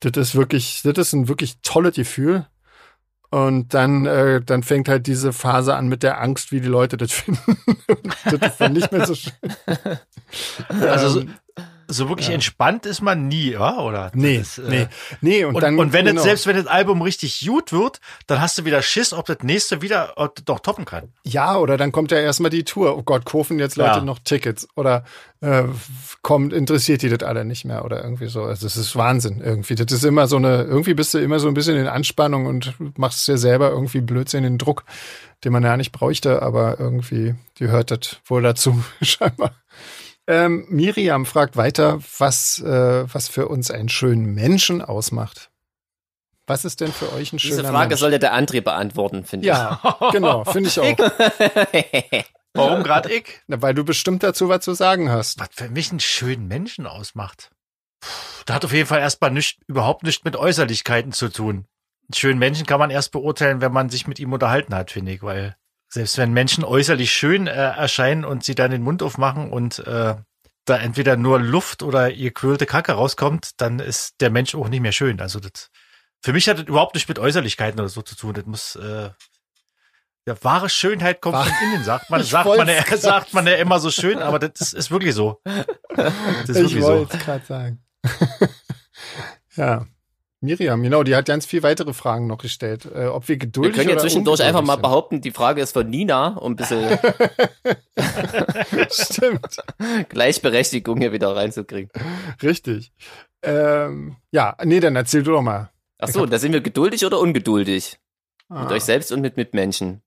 [0.00, 2.46] Das ist wirklich, das ist ein wirklich tolles Gefühl.
[3.30, 6.96] Und dann, äh, dann fängt halt diese Phase an mit der Angst, wie die Leute
[6.96, 7.40] das finden.
[8.24, 9.32] das ist dann nicht mehr so schön.
[10.80, 11.34] Also so, Ähm,
[11.88, 13.78] so wirklich entspannt ist man nie, ja?
[13.78, 14.10] oder?
[14.14, 14.86] Nee, Das, äh, nee,
[15.20, 15.44] nee.
[15.44, 16.18] Und, Und, dann, und wenn genau.
[16.18, 19.38] es, selbst wenn das Album richtig gut wird, dann hast du wieder Schiss, ob das
[19.42, 20.14] nächste wieder
[20.44, 21.12] doch toppen kann.
[21.24, 22.96] Ja, oder dann kommt ja erstmal die Tour.
[22.96, 24.04] Oh Gott, kaufen jetzt Leute Ja.
[24.04, 24.68] noch Tickets?
[24.76, 25.04] Oder
[25.40, 25.64] äh,
[26.22, 28.42] kommt, interessiert die das alle nicht mehr oder irgendwie so.
[28.42, 29.74] Also das ist Wahnsinn irgendwie.
[29.74, 32.74] Das ist immer so eine, irgendwie bist du immer so ein bisschen in Anspannung und
[32.98, 34.84] machst dir selber irgendwie Blödsinn den Druck,
[35.44, 39.52] den man ja nicht bräuchte, aber irgendwie, die hört das wohl dazu, scheinbar.
[40.28, 45.50] Ähm, Miriam fragt weiter, was, äh, was für uns einen schönen Menschen ausmacht.
[46.46, 48.00] Was ist denn für euch ein schöner Diese Frage Mensch?
[48.00, 49.80] sollte der André beantworten, finde ja,
[50.12, 50.84] genau, finde ich auch.
[51.72, 52.24] ich.
[52.54, 53.40] Warum gerade ich?
[53.46, 55.40] Na, weil du bestimmt dazu was zu sagen hast.
[55.40, 57.50] Was für mich einen schönen Menschen ausmacht.
[58.00, 58.08] Puh,
[58.46, 61.66] Da hat auf jeden Fall erstmal nicht, überhaupt nichts mit Äußerlichkeiten zu tun.
[62.06, 65.12] Einen schönen Menschen kann man erst beurteilen, wenn man sich mit ihm unterhalten hat, finde
[65.12, 65.56] ich, weil
[65.88, 70.16] selbst wenn Menschen äußerlich schön äh, erscheinen und sie dann den Mund aufmachen und äh,
[70.64, 74.80] da entweder nur Luft oder ihr quirlte Kacke rauskommt, dann ist der Mensch auch nicht
[74.80, 75.20] mehr schön.
[75.20, 75.70] Also das,
[76.22, 78.34] für mich hat das überhaupt nicht mit Äußerlichkeiten oder so zu tun.
[78.34, 79.10] Das muss, äh,
[80.26, 83.54] ja, wahre Schönheit kommt Wahr- von innen, sagt man, sagt man, ja, sagt man ja
[83.54, 85.40] immer so schön, aber das ist, ist wirklich so.
[85.96, 86.88] Das ist Ich wirklich so.
[86.88, 87.82] wollte es gerade sagen.
[89.56, 89.86] ja.
[90.40, 92.86] Miriam, genau, die hat ganz viel weitere Fragen noch gestellt.
[92.86, 95.72] Äh, ob wir Wir geduldig können ja oder zwischendurch einfach mal behaupten, die Frage ist
[95.72, 96.98] von Nina, um ein bisschen.
[98.90, 99.56] Stimmt,
[100.08, 101.90] Gleichberechtigung hier wieder reinzukriegen.
[102.42, 102.92] richtig.
[103.42, 105.70] Ähm, ja, nee, dann erzähl du doch mal.
[105.98, 107.98] Ach so, da sind wir geduldig oder ungeduldig?
[108.48, 108.62] Ah.
[108.62, 110.02] Mit euch selbst und mit Mitmenschen.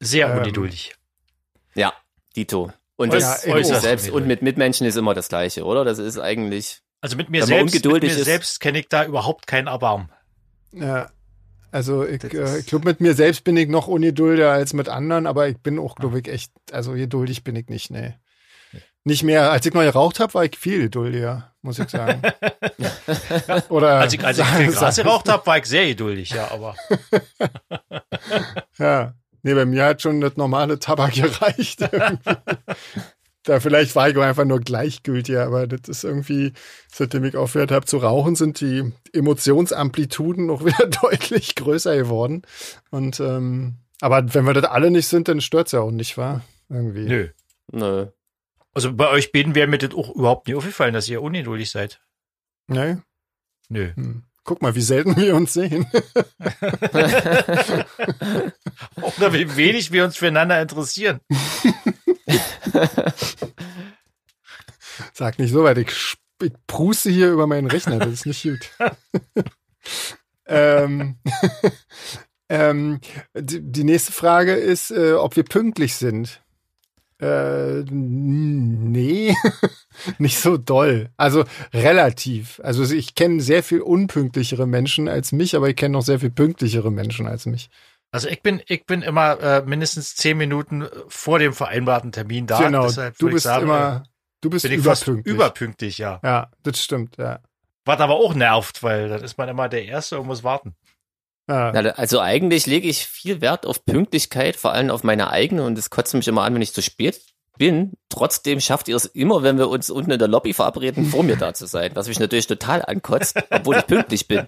[0.00, 0.94] Sehr Ähm, ungeduldig.
[1.74, 1.92] Ja,
[2.36, 2.72] Dito.
[2.96, 5.84] Und Ja, das ich mit sich selbst und mit Mitmenschen ist immer das Gleiche, oder?
[5.84, 6.80] Das ist eigentlich.
[7.04, 10.08] Also mit mir selbst, mit mir ist- selbst kenne ich da überhaupt keinen Erbarmen.
[10.72, 11.10] Ja.
[11.70, 15.26] Also ich, äh, ich glaube, mit mir selbst bin ich noch ungeduldiger als mit anderen,
[15.26, 18.14] aber ich bin auch, glaube ich, echt, also geduldig bin ich nicht, nee.
[19.04, 22.22] Nicht mehr, als ich noch geraucht habe, war ich viel geduldiger, muss ich sagen.
[23.68, 26.74] Oder Als ich, als ich viel Gras geraucht habe, war ich sehr geduldig, ja, aber
[28.78, 29.12] Ja.
[29.42, 31.80] Nee, bei mir hat schon das normale Tabak gereicht.
[33.44, 36.52] Da vielleicht war ich auch einfach nur gleichgültig, aber das ist irgendwie,
[36.90, 42.42] seitdem ich aufgehört habe zu rauchen, sind die Emotionsamplituden noch wieder deutlich größer geworden.
[42.90, 46.42] Und ähm, aber wenn wir das alle nicht sind, dann stört's ja auch nicht, wahr?
[46.68, 47.04] Irgendwie.
[47.06, 47.28] nö.
[47.70, 48.06] Nö.
[48.72, 52.00] Also bei euch beiden wäre mir das auch überhaupt nie aufgefallen, dass ihr ungeduldig seid.
[52.66, 52.96] Nee?
[53.68, 53.92] Nö.
[53.94, 54.24] Hm.
[54.42, 55.86] Guck mal, wie selten wir uns sehen.
[59.00, 61.20] Oder wie wenig wir uns füreinander interessieren.
[65.12, 68.70] Sag nicht so weit, ich, ich pruste hier über meinen Rechner, das ist nicht gut.
[70.46, 71.16] ähm,
[72.48, 73.00] ähm,
[73.34, 76.40] die, die nächste Frage ist, äh, ob wir pünktlich sind.
[77.20, 79.34] Äh, nee,
[80.18, 81.10] nicht so doll.
[81.16, 82.60] Also relativ.
[82.64, 86.30] Also ich kenne sehr viel unpünktlichere Menschen als mich, aber ich kenne noch sehr viel
[86.30, 87.70] pünktlichere Menschen als mich.
[88.14, 92.58] Also ich bin, ich bin immer äh, mindestens zehn Minuten vor dem vereinbarten Termin da.
[92.60, 94.04] genau, Deshalb du würde ich bist sagen, immer,
[94.40, 95.34] du äh, bist bin ich fast überpünktlich.
[95.34, 96.20] überpünktlich, ja.
[96.22, 97.40] ja, das stimmt, ja.
[97.84, 100.76] Was aber auch nervt, weil dann ist man immer der Erste und muss warten.
[101.50, 101.70] Ja.
[101.72, 105.90] Also eigentlich lege ich viel Wert auf Pünktlichkeit, vor allem auf meine eigene und es
[105.90, 107.20] kotzt mich immer an, wenn ich zu spät
[107.58, 107.92] bin.
[108.08, 111.36] Trotzdem schafft ihr es immer, wenn wir uns unten in der Lobby verabreden, vor mir
[111.36, 114.46] da zu sein, was mich natürlich total ankotzt, obwohl ich pünktlich bin.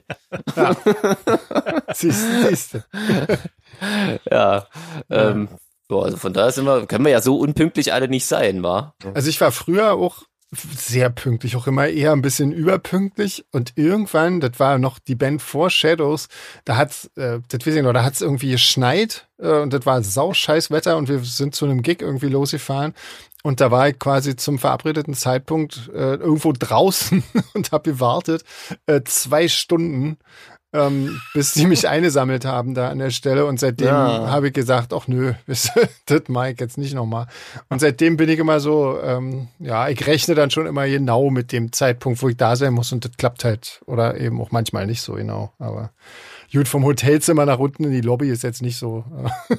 [1.95, 2.85] Siehst du, siehst du.
[4.31, 4.67] Ja,
[5.11, 5.49] ähm,
[5.89, 8.95] so, also von daher sind wir, können wir ja so unpünktlich alle nicht sein, wa?
[9.15, 10.23] Also ich war früher auch
[10.53, 13.45] sehr pünktlich, auch immer eher ein bisschen überpünktlich.
[13.53, 16.29] Und irgendwann, das war noch die Band vor Shadows,
[16.65, 20.03] da hat's, äh, das weiß ich noch, da hat's irgendwie geschneit äh, und das war
[20.03, 22.95] sau scheiß Wetter und wir sind zu einem Gig irgendwie losgefahren.
[23.43, 27.23] Und da war ich quasi zum verabredeten Zeitpunkt äh, irgendwo draußen
[27.55, 28.43] und habe gewartet,
[28.87, 30.19] äh, zwei Stunden,
[30.77, 34.29] ähm, bis sie mich eingesammelt haben da an der Stelle und seitdem Ja.
[34.31, 35.71] habe ich gesagt, ach nö, das
[36.51, 37.27] ich jetzt nicht nochmal.
[37.69, 41.53] Und seitdem bin ich immer so, ähm, ja, ich rechne dann schon immer genau mit
[41.53, 44.87] dem Zeitpunkt, wo ich da sein muss und das klappt halt oder eben auch manchmal
[44.87, 45.53] nicht so genau.
[45.59, 45.91] Aber
[46.53, 49.05] gut, vom Hotelzimmer nach unten in die Lobby ist jetzt nicht so,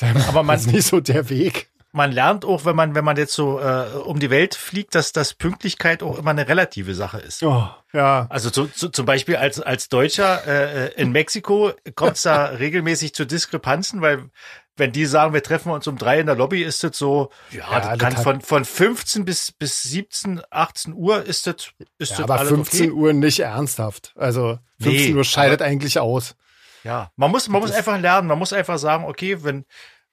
[0.00, 1.68] äh, Aber man- ist nicht so der Weg.
[1.94, 5.12] Man lernt auch, wenn man, wenn man jetzt so äh, um die Welt fliegt, dass
[5.12, 7.44] das Pünktlichkeit auch immer eine relative Sache ist.
[7.44, 12.22] Oh, ja, Also zu, zu, zum Beispiel als, als Deutscher äh, in Mexiko kommt es
[12.22, 14.28] da regelmäßig zu Diskrepanzen, weil
[14.76, 17.70] wenn die sagen, wir treffen uns um drei in der Lobby, ist das so, ja,
[17.70, 21.54] Ja, das kann von, von 15 bis, bis 17, 18 Uhr ist das,
[21.98, 22.90] ist ja das aber alles 15 okay.
[22.90, 24.12] Uhr nicht ernsthaft.
[24.16, 26.34] Also 15 Nee, Uhr scheidet eigentlich aus.
[26.82, 29.64] Ja, man muss, man muss einfach lernen, man muss einfach sagen, okay, wenn,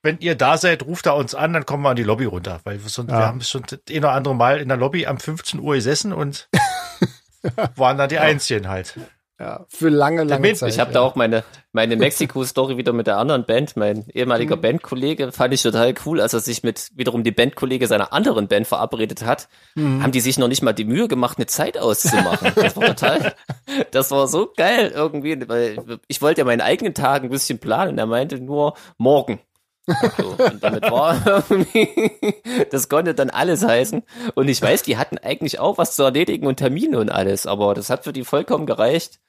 [0.03, 2.59] wenn ihr da seid, ruft da uns an, dann kommen wir an die Lobby runter,
[2.63, 3.19] weil wir, sonst, Ja.
[3.19, 6.11] wir haben schon das ein oder andere Mal in der Lobby am 15 Uhr gesessen
[6.13, 6.49] und
[7.75, 8.95] waren dann die Einzigen halt.
[9.39, 10.69] Ja, für lange, lange Mit- Zeit.
[10.71, 10.95] Ich habe ja.
[10.95, 13.75] da auch meine, meine Mexiko-Story wieder mit der anderen Band.
[13.75, 14.61] Mein ehemaliger Mhm.
[14.61, 18.67] Bandkollege fand ich total cool, als er sich mit wiederum die Bandkollege seiner anderen Band
[18.67, 19.49] verabredet hat.
[19.73, 20.03] Mhm.
[20.03, 22.51] Haben die sich noch nicht mal die Mühe gemacht, eine Zeit auszumachen.
[22.55, 23.33] Das war total,
[23.91, 27.97] das war so geil irgendwie, weil ich wollte ja meinen eigenen Tag ein bisschen planen.
[27.97, 29.39] Er meinte nur morgen.
[29.87, 32.11] So, und damit war irgendwie,
[32.69, 34.03] das konnte dann alles heißen.
[34.35, 37.73] Und ich weiß, die hatten eigentlich auch was zu erledigen und Termine und alles, aber
[37.73, 39.19] das hat für die vollkommen gereicht.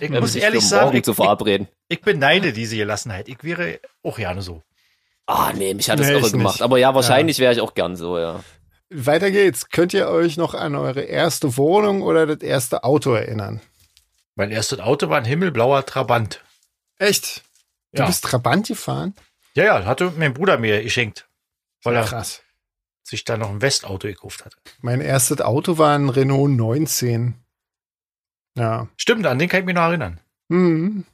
[0.00, 1.68] Ich muss sich ehrlich für sagen, ich, zu ich, verabreden.
[1.88, 3.28] ich beneide diese Gelassenheit.
[3.28, 4.62] Ich wäre auch gerne so.
[5.26, 6.54] Ah, nee, mich hat das Nee, irre gemacht.
[6.56, 6.62] nicht.
[6.62, 8.42] Aber ja, wahrscheinlich wäre ich auch gern so, ja.
[8.90, 9.70] Weiter geht's.
[9.70, 13.60] Könnt ihr euch noch an eure erste Wohnung oder das erste Auto erinnern?
[14.34, 16.40] Mein erstes Auto war ein himmelblauer Trabant.
[16.98, 17.42] Echt?
[17.92, 18.06] Du Ja.
[18.06, 19.14] bist Trabant gefahren?
[19.54, 21.28] Ja, ja, hatte mein Bruder mir geschenkt,
[21.82, 22.42] weil er Krass.
[23.02, 24.56] sich da noch ein Westauto gekauft hatte.
[24.80, 27.34] Mein erstes Auto war ein Renault 19.
[28.56, 28.88] Ja.
[28.96, 30.20] Stimmt, an den kann ich mich noch erinnern.
[30.50, 31.04] Hm.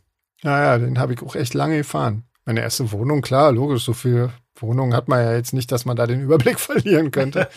[0.43, 2.25] Ja, ja, den habe ich auch echt lange gefahren.
[2.45, 5.97] Meine erste Wohnung, klar, logisch, so viele Wohnungen hat man ja jetzt nicht, dass man
[5.97, 7.49] da den Überblick verlieren könnte.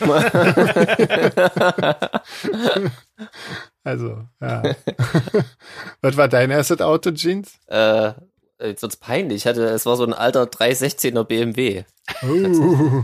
[3.84, 4.62] also, ja.
[6.00, 7.58] Was war dein erstes Auto, Jeans?
[7.66, 8.12] Äh,
[8.68, 9.38] jetzt wird's peinlich.
[9.38, 11.84] Ich hatte, es war so ein alter 316er BMW.
[12.22, 13.02] Uh.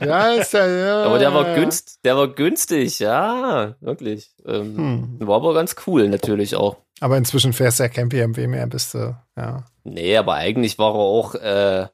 [0.00, 1.04] ja, ist ja, ja.
[1.04, 1.54] Aber der war ja.
[1.54, 4.30] günst, der war günstig, ja, wirklich.
[4.46, 4.76] Ähm,
[5.18, 5.26] Hm.
[5.26, 6.76] War aber ganz cool, natürlich auch.
[7.00, 9.64] Aber inzwischen fährst du ja kein BMW mehr, bist du, ja.
[9.84, 11.86] Nee, aber eigentlich war er auch äh,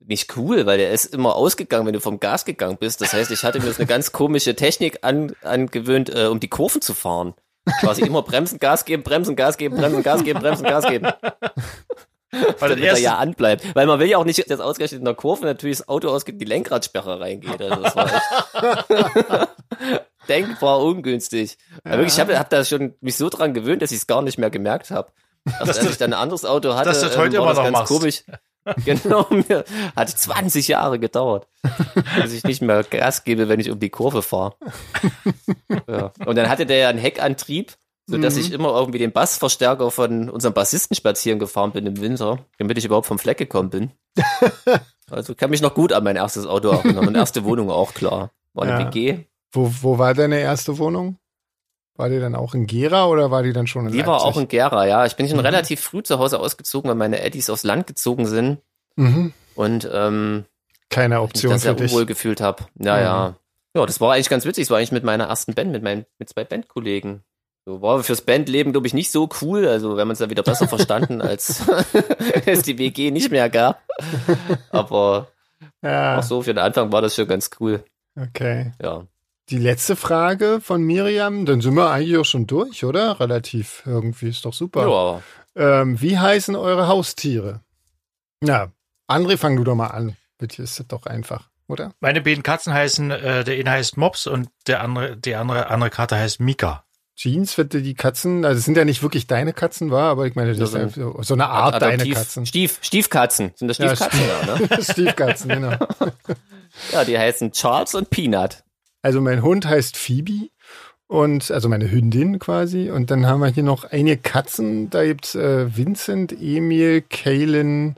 [0.00, 3.00] nicht cool, weil der ist immer ausgegangen, wenn du vom Gas gegangen bist.
[3.00, 6.48] Das heißt, ich hatte mir jetzt eine ganz komische Technik an, angewöhnt, äh, um die
[6.48, 7.34] Kurven zu fahren.
[7.80, 11.08] Quasi immer bremsen, Gas geben, bremsen, Gas geben, bremsen, Gas geben, bremsen, Gas geben.
[12.58, 13.74] Weil das er ja anbleibt.
[13.74, 16.40] Weil man will ja auch nicht, dass ausgerechnet in der Kurve natürlich das Auto ausgeht,
[16.40, 17.60] die Lenkradsperre reingeht.
[17.60, 19.48] Also das war echt
[20.28, 21.58] denkbar ungünstig.
[21.84, 24.22] Aber wirklich, ich habe hab da schon mich so dran gewöhnt, dass ich es gar
[24.22, 25.10] nicht mehr gemerkt habe.
[25.58, 27.56] Also, als ich dann ein anderes Auto hatte, dass das heute ähm, war immer das
[27.56, 27.92] noch ganz machst.
[27.92, 28.24] komisch.
[28.84, 29.64] Genau, mir
[29.96, 31.48] hat 20 Jahre gedauert,
[32.20, 34.54] bis ich nicht mehr Gas gebe, wenn ich um die Kurve fahre.
[35.88, 36.12] Ja.
[36.26, 37.72] Und dann hatte der ja einen Heckantrieb,
[38.10, 38.40] so dass Mhm.
[38.40, 42.84] ich immer irgendwie den Bassverstärker von unserem Bassisten spazieren gefahren bin im Winter, damit ich
[42.84, 43.90] überhaupt vom Fleck gekommen bin.
[45.10, 47.04] Also kann mich noch gut an mein erstes Auto erinnern.
[47.04, 48.30] Meine erste Wohnung auch klar.
[48.54, 48.86] War eine Ja.
[48.94, 49.24] WG.
[49.50, 51.18] Wo, wo war deine erste Wohnung?
[51.96, 54.12] War die dann auch in Gera oder war die dann schon in Die Leipzig?
[54.12, 55.04] war auch in Gera, ja.
[55.06, 55.44] Ich bin schon Mhm.
[55.46, 58.58] relativ früh zu Hause ausgezogen, weil meine Eddies aufs Land gezogen sind
[58.94, 59.32] mhm.
[59.56, 60.44] und ähm,
[60.90, 61.90] Keine Option da sehr für dich.
[61.92, 62.64] unwohl gefühlt habe.
[62.78, 63.02] Ja, Mhm.
[63.02, 63.36] ja.
[63.74, 64.66] Ja, das war eigentlich ganz witzig.
[64.66, 67.24] Das war eigentlich mit meiner ersten Band, mit meinen, mit zwei Bandkollegen.
[67.66, 69.66] So war fürs Bandleben, glaube ich, nicht so cool.
[69.68, 71.62] Also wir haben uns da wieder besser verstanden, als
[72.46, 73.82] es die WG nicht mehr gab.
[74.70, 75.28] Aber
[75.82, 77.84] Ja, auch so für den Anfang war das schon ganz cool.
[78.18, 78.72] okay.
[78.82, 79.06] Ja.
[79.48, 83.18] Die letzte Frage von Miriam, dann sind wir eigentlich auch schon durch, oder?
[83.18, 83.82] Relativ.
[83.84, 85.22] Irgendwie ist doch super.
[85.56, 85.80] Ja.
[85.80, 87.60] Ähm, wie heißen eure Haustiere?
[88.40, 88.70] Na,
[89.08, 90.16] André, fang du doch mal an.
[90.38, 91.92] Bitte ist das doch einfach, oder?
[92.00, 95.90] meine beiden Katzen heißen, äh, der eine heißt Mops und der andere, die andere, andere
[95.90, 96.84] Karte heißt Mika.
[97.16, 100.34] Jeans für die Katzen, also es sind ja nicht wirklich deine Katzen, war, aber ich
[100.36, 102.46] meine, das Ja, ist ja so eine Art deine Adoptiv- Katzen.
[102.46, 103.52] Stief, Stiefkatzen.
[103.56, 104.20] Sind das Ja, Stiefkatzen?
[104.46, 104.82] Ja, ne?
[104.82, 105.72] Stiefkatzen, genau.
[106.92, 108.62] ja, die heißen Charles und Peanut.
[109.02, 110.48] Also mein Hund heißt Phoebe
[111.08, 112.90] und also meine Hündin quasi.
[112.90, 114.88] Und dann haben wir hier noch einige Katzen.
[114.88, 117.96] Da gibt's äh, Vincent, Emil, Kaylin.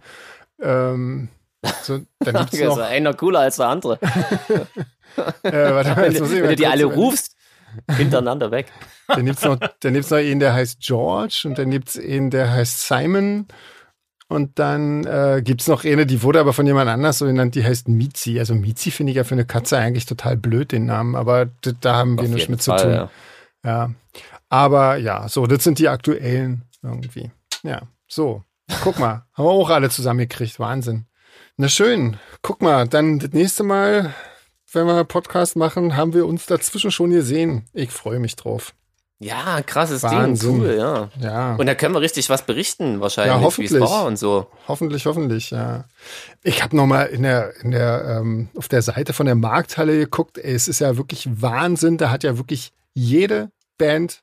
[0.60, 1.28] Ähm,
[1.82, 2.78] so, dann gibt's Also noch.
[2.88, 3.98] einer cooler als der andere.
[4.02, 7.36] Äh, warte mal, Wenn, jetzt du- muss ich wenn mal du die alle rufst,
[7.90, 8.72] hintereinander weg.
[9.08, 12.50] Dann gibt's noch, dann gibt's noch einen, der heißt George und dann gibt's einen, der
[12.50, 13.46] heißt Simon.
[14.28, 17.64] Und dann äh, gibt's noch eine, die wurde aber von jemand anders so genannt, die
[17.64, 18.38] heißt Mizi.
[18.38, 21.50] Also Mizi finde ich ja für eine Katze eigentlich total blöd, den Namen, aber
[21.80, 22.94] da haben wir nichts mit Fall, zu tun.
[22.94, 23.10] ja.
[23.64, 23.90] Ja.
[24.48, 27.30] Aber ja, so, das sind die aktuellen irgendwie.
[27.62, 28.42] Ja, so.
[28.82, 30.58] Guck mal, haben wir auch alle zusammengekriegt.
[30.58, 31.06] Wahnsinn.
[31.56, 32.16] Na schön.
[32.42, 34.14] Guck mal, dann das nächste Mal,
[34.72, 37.66] wenn wir Podcast machen, haben wir uns dazwischen schon gesehen.
[37.72, 38.74] Ich freue mich drauf.
[39.18, 40.54] Ja, krasses Wahnsinn.
[40.54, 41.08] Ding, cool, ja.
[41.20, 41.54] Ja.
[41.54, 43.80] Und da können wir richtig was berichten, wahrscheinlich, Ja, hoffentlich.
[43.80, 44.48] und so.
[44.66, 45.84] Hoffentlich, hoffentlich, ja.
[46.42, 49.96] Ich habe noch mal in der, in der, ähm, auf der Seite von der Markthalle
[49.96, 50.38] geguckt.
[50.38, 51.98] Ey, es ist ja wirklich Wahnsinn.
[51.98, 54.22] Da hat ja wirklich jede Band,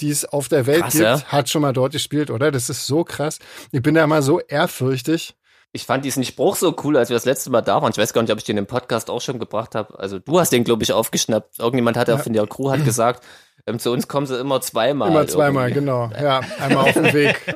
[0.00, 1.22] die es auf der Welt Krass, gibt, ja.
[1.24, 2.52] hat schon mal dort gespielt, oder?
[2.52, 3.40] Das ist so krass.
[3.72, 5.34] Ich bin da immer so ehrfürchtig.
[5.72, 7.92] Ich fand diesen Spruch so cool, als wir das letzte Mal da waren.
[7.92, 9.98] Ich weiß gar nicht, ob ich den im Podcast auch schon gebracht habe.
[9.98, 11.58] Also du hast den, glaube ich, aufgeschnappt.
[11.60, 12.18] Irgendjemand hat ja.
[12.18, 13.24] von der Crew hat gesagt,
[13.66, 15.10] ähm, zu uns kommen sie immer zweimal.
[15.10, 15.80] Immer zweimal, irgendwie.
[15.80, 16.10] genau.
[16.20, 17.54] Ja, einmal auf dem Weg.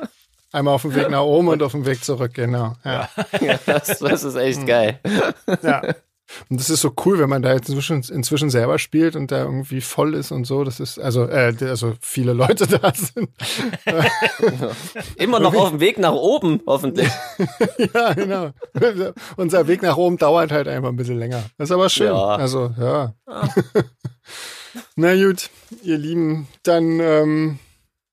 [0.51, 2.75] Einmal auf dem Weg nach oben und auf dem Weg zurück, genau.
[2.85, 3.09] Ja.
[3.41, 4.99] Ja, das, das ist echt geil.
[5.61, 5.81] ja.
[6.49, 9.43] Und das ist so cool, wenn man da jetzt inzwischen, inzwischen selber spielt und da
[9.43, 10.63] irgendwie voll ist und so.
[10.63, 13.29] Das ist, also, äh, also viele Leute da sind.
[15.17, 17.09] Immer noch auf dem Weg nach oben, hoffentlich.
[17.93, 18.51] ja, genau.
[19.37, 21.43] Unser Weg nach oben dauert halt einfach ein bisschen länger.
[21.57, 22.07] Das ist aber schön.
[22.07, 22.35] Ja.
[22.35, 23.13] Also, ja.
[24.95, 25.49] Na gut,
[25.83, 27.59] ihr Lieben, dann ähm,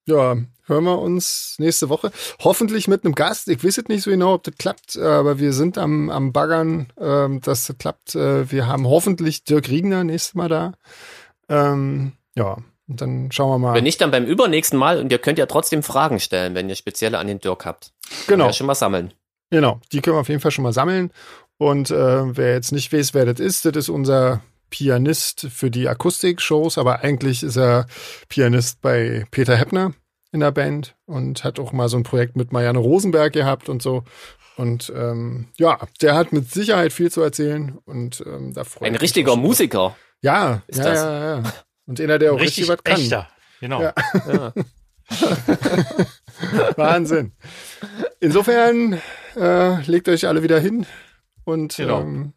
[0.06, 0.36] ja,
[0.72, 2.10] hören wir uns nächste Woche.
[2.40, 3.48] Hoffentlich mit einem Gast.
[3.48, 6.92] Ich weiß jetzt nicht so genau, ob das klappt, aber wir sind am, am Baggern,
[7.00, 8.14] ähm, dass das klappt.
[8.14, 10.72] Äh, wir haben hoffentlich Dirk Riegner nächstes Mal da.
[11.48, 12.58] Ähm, ja,
[12.88, 13.74] und dann schauen wir mal.
[13.74, 14.98] Wenn nicht, dann beim übernächsten Mal.
[14.98, 17.92] Und ihr könnt ja trotzdem Fragen stellen, wenn ihr spezielle an den Dirk habt.
[18.26, 18.46] genau.
[18.46, 19.12] Ja, schon mal sammeln.
[19.50, 21.12] Genau, die können wir auf jeden Fall schon mal sammeln.
[21.58, 25.88] Und äh, wer jetzt nicht weiß, wer das ist, das ist unser Pianist für die
[25.88, 27.86] Akustik-Shows, aber eigentlich ist er
[28.28, 29.92] Pianist bei Peter Heppner
[30.32, 33.82] in der Band und hat auch mal so ein Projekt mit Marianne Rosenberg gehabt und
[33.82, 34.02] so.
[34.56, 38.96] Und ähm, ja, der hat mit Sicherheit viel zu erzählen und ähm, da freue Ein
[38.96, 39.36] richtiger.
[39.36, 39.96] Musiker.
[40.22, 40.98] Ja, ist ja, das.
[41.00, 41.42] ja, ja.
[41.86, 43.00] Und einer, der auch richtig, Richtig was kann.
[43.00, 43.28] echter.
[43.60, 43.82] Genau.
[43.82, 43.94] Ja.
[44.32, 44.52] Ja.
[46.76, 47.32] Wahnsinn.
[48.20, 49.00] Insofern
[49.36, 50.86] äh, legt euch alle wieder hin
[51.44, 52.00] und Genau.
[52.00, 52.32] ähm,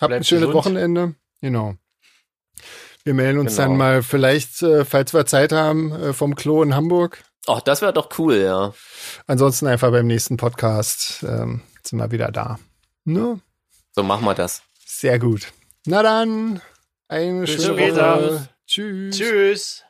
[0.00, 0.54] habt ein Bleibt schönes gesund.
[0.54, 1.14] Wochenende.
[1.40, 1.74] Genau.
[3.04, 3.68] Wir melden uns Genau.
[3.68, 7.22] dann mal vielleicht, äh, falls wir Zeit haben, äh, vom Klo in Hamburg.
[7.46, 8.72] Ach, das wäre doch cool, ja.
[9.26, 12.58] Ansonsten einfach beim nächsten Podcast ähm, sind wir wieder da.
[13.04, 13.40] Ne?
[13.92, 14.62] So machen wir das.
[14.86, 15.52] Sehr gut.
[15.86, 16.62] Na dann,
[17.08, 18.16] eine Bis schöne später.
[18.16, 18.48] Woche.
[18.66, 19.16] Tschüss.
[19.16, 19.84] Tschüss.